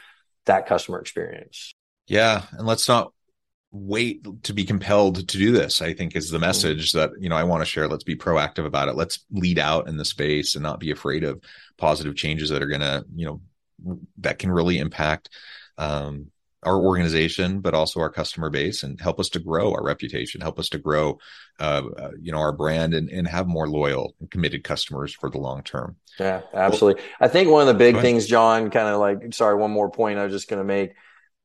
that 0.46 0.68
customer 0.68 1.00
experience. 1.00 1.74
Yeah, 2.08 2.44
and 2.54 2.68
let's 2.68 2.88
not 2.88 3.12
wait 3.72 4.26
to 4.44 4.54
be 4.54 4.64
compelled 4.64 5.16
to 5.16 5.38
do 5.38 5.52
this 5.52 5.82
i 5.82 5.94
think 5.94 6.16
is 6.16 6.30
the 6.30 6.38
mm-hmm. 6.38 6.46
message 6.46 6.94
that 6.94 7.12
you 7.20 7.28
know 7.28 7.36
i 7.36 7.44
want 7.44 7.62
to 7.62 7.66
share 7.66 7.88
let's 7.88 8.04
be 8.04 8.16
proactive 8.16 8.66
about 8.66 8.88
it 8.88 8.96
let's 8.96 9.26
lead 9.32 9.60
out 9.60 9.90
in 9.90 9.98
the 9.98 10.06
space 10.06 10.56
and 10.56 10.64
not 10.64 10.80
be 10.80 10.90
afraid 10.90 11.24
of 11.24 11.42
positive 11.78 12.16
changes 12.16 12.50
that 12.50 12.64
are 12.64 12.68
going 12.68 12.82
to 12.82 13.04
you 13.14 13.26
know 13.26 13.42
that 14.20 14.40
can 14.40 14.50
really 14.50 14.78
impact 14.78 15.30
um, 15.78 16.32
our 16.64 16.78
organization 16.78 17.60
but 17.60 17.74
also 17.74 18.00
our 18.00 18.10
customer 18.10 18.50
base 18.50 18.84
and 18.84 19.00
help 19.00 19.20
us 19.20 19.30
to 19.30 19.40
grow 19.40 19.72
our 19.74 19.84
reputation 19.84 20.42
help 20.42 20.60
us 20.60 20.70
to 20.70 20.78
grow 20.78 21.20
uh, 21.60 21.84
uh, 21.98 22.12
you 22.20 22.32
know 22.32 22.40
our 22.40 22.52
brand 22.52 22.94
and, 22.94 23.10
and 23.10 23.28
have 23.28 23.48
more 23.48 23.68
loyal 23.68 24.16
and 24.20 24.32
committed 24.32 24.64
customers 24.64 25.14
for 25.14 25.30
the 25.30 25.38
long 25.38 25.62
term 25.64 25.96
yeah 26.20 26.42
absolutely 26.54 27.02
well, 27.02 27.12
i 27.22 27.28
think 27.28 27.50
one 27.50 27.62
of 27.62 27.68
the 27.68 27.74
big 27.74 28.00
things 28.00 28.26
john 28.26 28.70
kind 28.70 28.88
of 28.88 29.00
like 29.00 29.34
sorry 29.34 29.56
one 29.56 29.72
more 29.72 29.90
point 29.90 30.18
i 30.18 30.24
was 30.24 30.34
just 30.34 30.50
going 30.50 30.60
to 30.60 30.66
make 30.66 30.94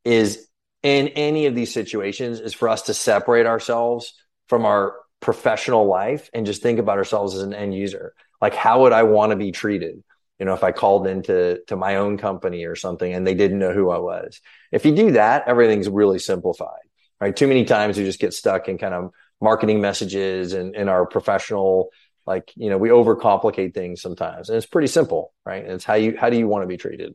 is 0.05 0.49
in 0.83 1.09
any 1.09 1.47
of 1.47 1.55
these 1.55 1.73
situations 1.73 2.41
is 2.41 2.55
for 2.55 2.69
us 2.69 2.83
to 2.83 2.95
separate 2.95 3.47
ourselves 3.47 4.15
from 4.49 4.67
our 4.67 4.97
professional 5.21 5.87
life 5.87 6.29
and 6.35 6.45
just 6.45 6.63
think 6.63 6.79
about 6.79 6.99
ourselves 6.99 7.35
as 7.35 7.43
an 7.43 7.55
end 7.55 7.75
user. 7.75 8.13
Like, 8.41 8.55
how 8.55 8.83
would 8.83 8.93
I 8.93 9.05
want 9.05 9.31
to 9.31 9.37
be 9.37 9.53
treated? 9.53 10.03
You 10.43 10.47
know, 10.47 10.55
if 10.55 10.65
I 10.65 10.73
called 10.73 11.07
into 11.07 11.63
to 11.69 11.77
my 11.77 11.97
own 11.97 12.19
company 12.19 12.65
or 12.65 12.75
something 12.75 13.15
and 13.15 13.25
they 13.25 13.35
didn't 13.35 13.61
know 13.61 13.73
who 13.73 13.91
I 13.91 13.99
was. 13.99 14.41
If 14.73 14.85
you 14.85 14.93
do 14.93 15.13
that, 15.13 15.45
everything's 15.47 15.89
really 15.89 16.19
simplified. 16.19 16.81
Right. 17.21 17.37
Too 17.37 17.47
many 17.47 17.65
times 17.65 17.97
we 17.97 18.03
just 18.03 18.19
get 18.19 18.35
stuck 18.35 18.69
in 18.69 18.77
kind 18.77 18.93
of 18.93 19.13
marketing 19.41 19.81
messages 19.81 20.53
and 20.53 20.75
in 20.75 20.89
our 20.89 21.07
professional, 21.07 21.91
like, 22.27 22.51
you 22.57 22.71
know, 22.71 22.77
we 22.77 22.89
overcomplicate 22.89 23.73
things 23.73 24.03
sometimes. 24.03 24.49
And 24.49 24.57
it's 24.57 24.67
pretty 24.67 24.89
simple, 24.89 25.33
right? 25.47 25.63
And 25.63 25.75
it's 25.75 25.85
how 25.85 25.95
you 25.95 26.17
how 26.19 26.29
do 26.29 26.37
you 26.37 26.49
want 26.49 26.65
to 26.65 26.67
be 26.67 26.77
treated? 26.77 27.15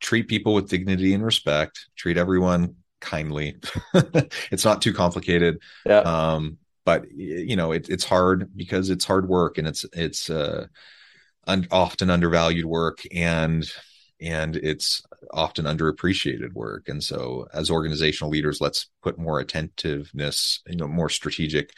treat 0.00 0.28
people 0.28 0.54
with 0.54 0.68
dignity 0.68 1.14
and 1.14 1.24
respect, 1.24 1.88
treat 1.96 2.16
everyone 2.16 2.76
kindly. 3.00 3.56
it's 4.52 4.64
not 4.64 4.82
too 4.82 4.92
complicated. 4.92 5.60
Yeah. 5.84 6.00
Um, 6.00 6.58
but 6.84 7.10
you 7.12 7.56
know, 7.56 7.72
it, 7.72 7.88
it's 7.88 8.04
hard 8.04 8.56
because 8.56 8.90
it's 8.90 9.04
hard 9.04 9.28
work 9.28 9.58
and 9.58 9.68
it's, 9.68 9.84
it's, 9.92 10.30
uh, 10.30 10.66
un- 11.48 11.66
often 11.70 12.10
undervalued 12.10 12.66
work 12.66 13.00
and, 13.12 13.68
and 14.20 14.56
it's 14.56 15.02
often 15.32 15.64
underappreciated 15.64 16.52
work. 16.52 16.88
And 16.88 17.02
so 17.02 17.48
as 17.52 17.70
organizational 17.70 18.30
leaders, 18.30 18.60
let's 18.60 18.90
put 19.02 19.18
more 19.18 19.40
attentiveness, 19.40 20.60
you 20.66 20.76
know, 20.76 20.86
more 20.86 21.08
strategic 21.08 21.72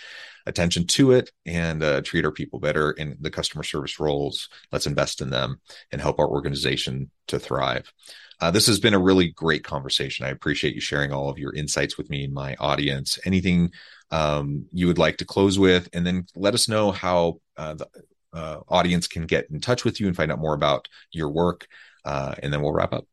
attention 0.46 0.86
to 0.86 1.12
it 1.12 1.30
and 1.46 1.82
uh, 1.82 2.00
treat 2.02 2.24
our 2.24 2.32
people 2.32 2.58
better 2.58 2.90
in 2.92 3.16
the 3.20 3.30
customer 3.30 3.62
service 3.62 4.00
roles. 4.00 4.48
Let's 4.72 4.86
invest 4.86 5.20
in 5.20 5.30
them 5.30 5.60
and 5.92 6.00
help 6.00 6.18
our 6.18 6.28
organization 6.28 7.10
to 7.28 7.38
thrive. 7.38 7.92
Uh, 8.40 8.50
this 8.50 8.66
has 8.66 8.80
been 8.80 8.94
a 8.94 8.98
really 8.98 9.28
great 9.28 9.64
conversation. 9.64 10.24
I 10.24 10.30
appreciate 10.30 10.74
you 10.74 10.80
sharing 10.80 11.12
all 11.12 11.28
of 11.28 11.38
your 11.38 11.54
insights 11.54 11.98
with 11.98 12.08
me 12.08 12.24
and 12.24 12.32
my 12.32 12.56
audience. 12.58 13.18
Anything 13.26 13.70
um, 14.10 14.64
you 14.72 14.86
would 14.86 14.98
like 14.98 15.18
to 15.18 15.26
close 15.26 15.58
with, 15.58 15.88
and 15.92 16.06
then 16.06 16.26
let 16.34 16.54
us 16.54 16.68
know 16.68 16.90
how 16.90 17.40
uh, 17.58 17.74
the 17.74 17.86
uh, 18.32 18.60
audience 18.68 19.06
can 19.06 19.26
get 19.26 19.50
in 19.50 19.60
touch 19.60 19.84
with 19.84 20.00
you 20.00 20.06
and 20.06 20.16
find 20.16 20.30
out 20.30 20.38
more 20.38 20.54
about 20.54 20.88
your 21.12 21.30
work, 21.30 21.66
uh, 22.04 22.34
and 22.42 22.52
then 22.52 22.62
we'll 22.62 22.72
wrap 22.72 22.92
up. 22.92 23.06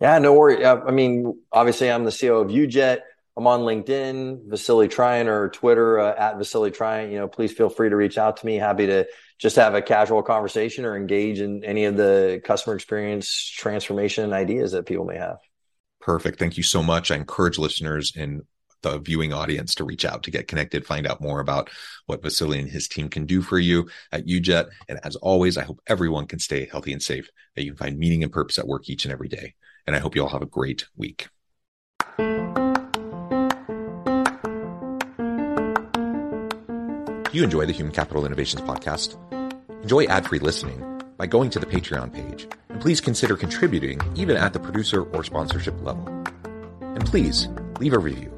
Yeah, 0.00 0.18
no 0.18 0.32
worry. 0.32 0.64
I 0.64 0.90
mean, 0.90 1.40
obviously, 1.50 1.90
I'm 1.90 2.04
the 2.04 2.10
CEO 2.10 2.40
of 2.42 2.48
UJet. 2.48 3.00
I'm 3.36 3.46
on 3.46 3.60
LinkedIn, 3.60 4.48
Vasili 4.48 4.88
Triant, 4.88 5.28
or 5.28 5.48
Twitter 5.48 6.00
uh, 6.00 6.14
at 6.16 6.38
Vasili 6.38 6.72
Triant. 6.72 7.12
You 7.12 7.18
know, 7.18 7.28
please 7.28 7.52
feel 7.52 7.68
free 7.68 7.88
to 7.88 7.96
reach 7.96 8.18
out 8.18 8.38
to 8.38 8.46
me. 8.46 8.56
Happy 8.56 8.86
to 8.86 9.06
just 9.38 9.56
have 9.56 9.74
a 9.74 9.82
casual 9.82 10.22
conversation 10.22 10.84
or 10.84 10.96
engage 10.96 11.40
in 11.40 11.64
any 11.64 11.84
of 11.84 11.96
the 11.96 12.40
customer 12.44 12.74
experience 12.74 13.32
transformation 13.56 14.32
ideas 14.32 14.72
that 14.72 14.86
people 14.86 15.04
may 15.04 15.16
have. 15.16 15.38
Perfect. 16.00 16.38
Thank 16.40 16.56
you 16.56 16.64
so 16.64 16.82
much. 16.82 17.10
I 17.12 17.16
encourage 17.16 17.58
listeners 17.58 18.12
and 18.16 18.42
the 18.82 18.98
viewing 18.98 19.32
audience 19.32 19.74
to 19.76 19.84
reach 19.84 20.04
out 20.04 20.22
to 20.24 20.30
get 20.30 20.48
connected, 20.48 20.86
find 20.86 21.06
out 21.06 21.20
more 21.20 21.40
about 21.40 21.70
what 22.06 22.22
Vasili 22.22 22.58
and 22.58 22.68
his 22.68 22.88
team 22.88 23.08
can 23.08 23.26
do 23.26 23.42
for 23.42 23.58
you 23.58 23.88
at 24.12 24.26
UJet. 24.26 24.68
And 24.88 25.00
as 25.04 25.16
always, 25.16 25.56
I 25.56 25.64
hope 25.64 25.80
everyone 25.86 26.26
can 26.26 26.38
stay 26.38 26.66
healthy 26.70 26.92
and 26.92 27.02
safe, 27.02 27.30
that 27.56 27.64
you 27.64 27.72
can 27.72 27.78
find 27.78 27.98
meaning 27.98 28.22
and 28.22 28.32
purpose 28.32 28.58
at 28.58 28.68
work 28.68 28.88
each 28.88 29.04
and 29.04 29.12
every 29.12 29.28
day. 29.28 29.54
And 29.86 29.96
I 29.96 29.98
hope 29.98 30.14
you 30.14 30.22
all 30.22 30.28
have 30.28 30.42
a 30.42 30.46
great 30.46 30.86
week. 30.96 31.28
you 37.38 37.44
enjoy 37.44 37.64
the 37.64 37.72
Human 37.72 37.92
Capital 37.92 38.26
Innovations 38.26 38.62
podcast? 38.62 39.16
Enjoy 39.82 40.04
ad 40.06 40.26
free 40.26 40.40
listening 40.40 41.00
by 41.16 41.26
going 41.26 41.50
to 41.50 41.60
the 41.60 41.66
Patreon 41.66 42.12
page, 42.12 42.48
and 42.68 42.80
please 42.80 43.00
consider 43.00 43.36
contributing 43.36 44.00
even 44.16 44.36
at 44.36 44.52
the 44.52 44.58
producer 44.58 45.02
or 45.02 45.22
sponsorship 45.22 45.80
level. 45.82 46.06
And 46.80 47.04
please 47.06 47.48
leave 47.78 47.92
a 47.92 47.98
review. 47.98 48.37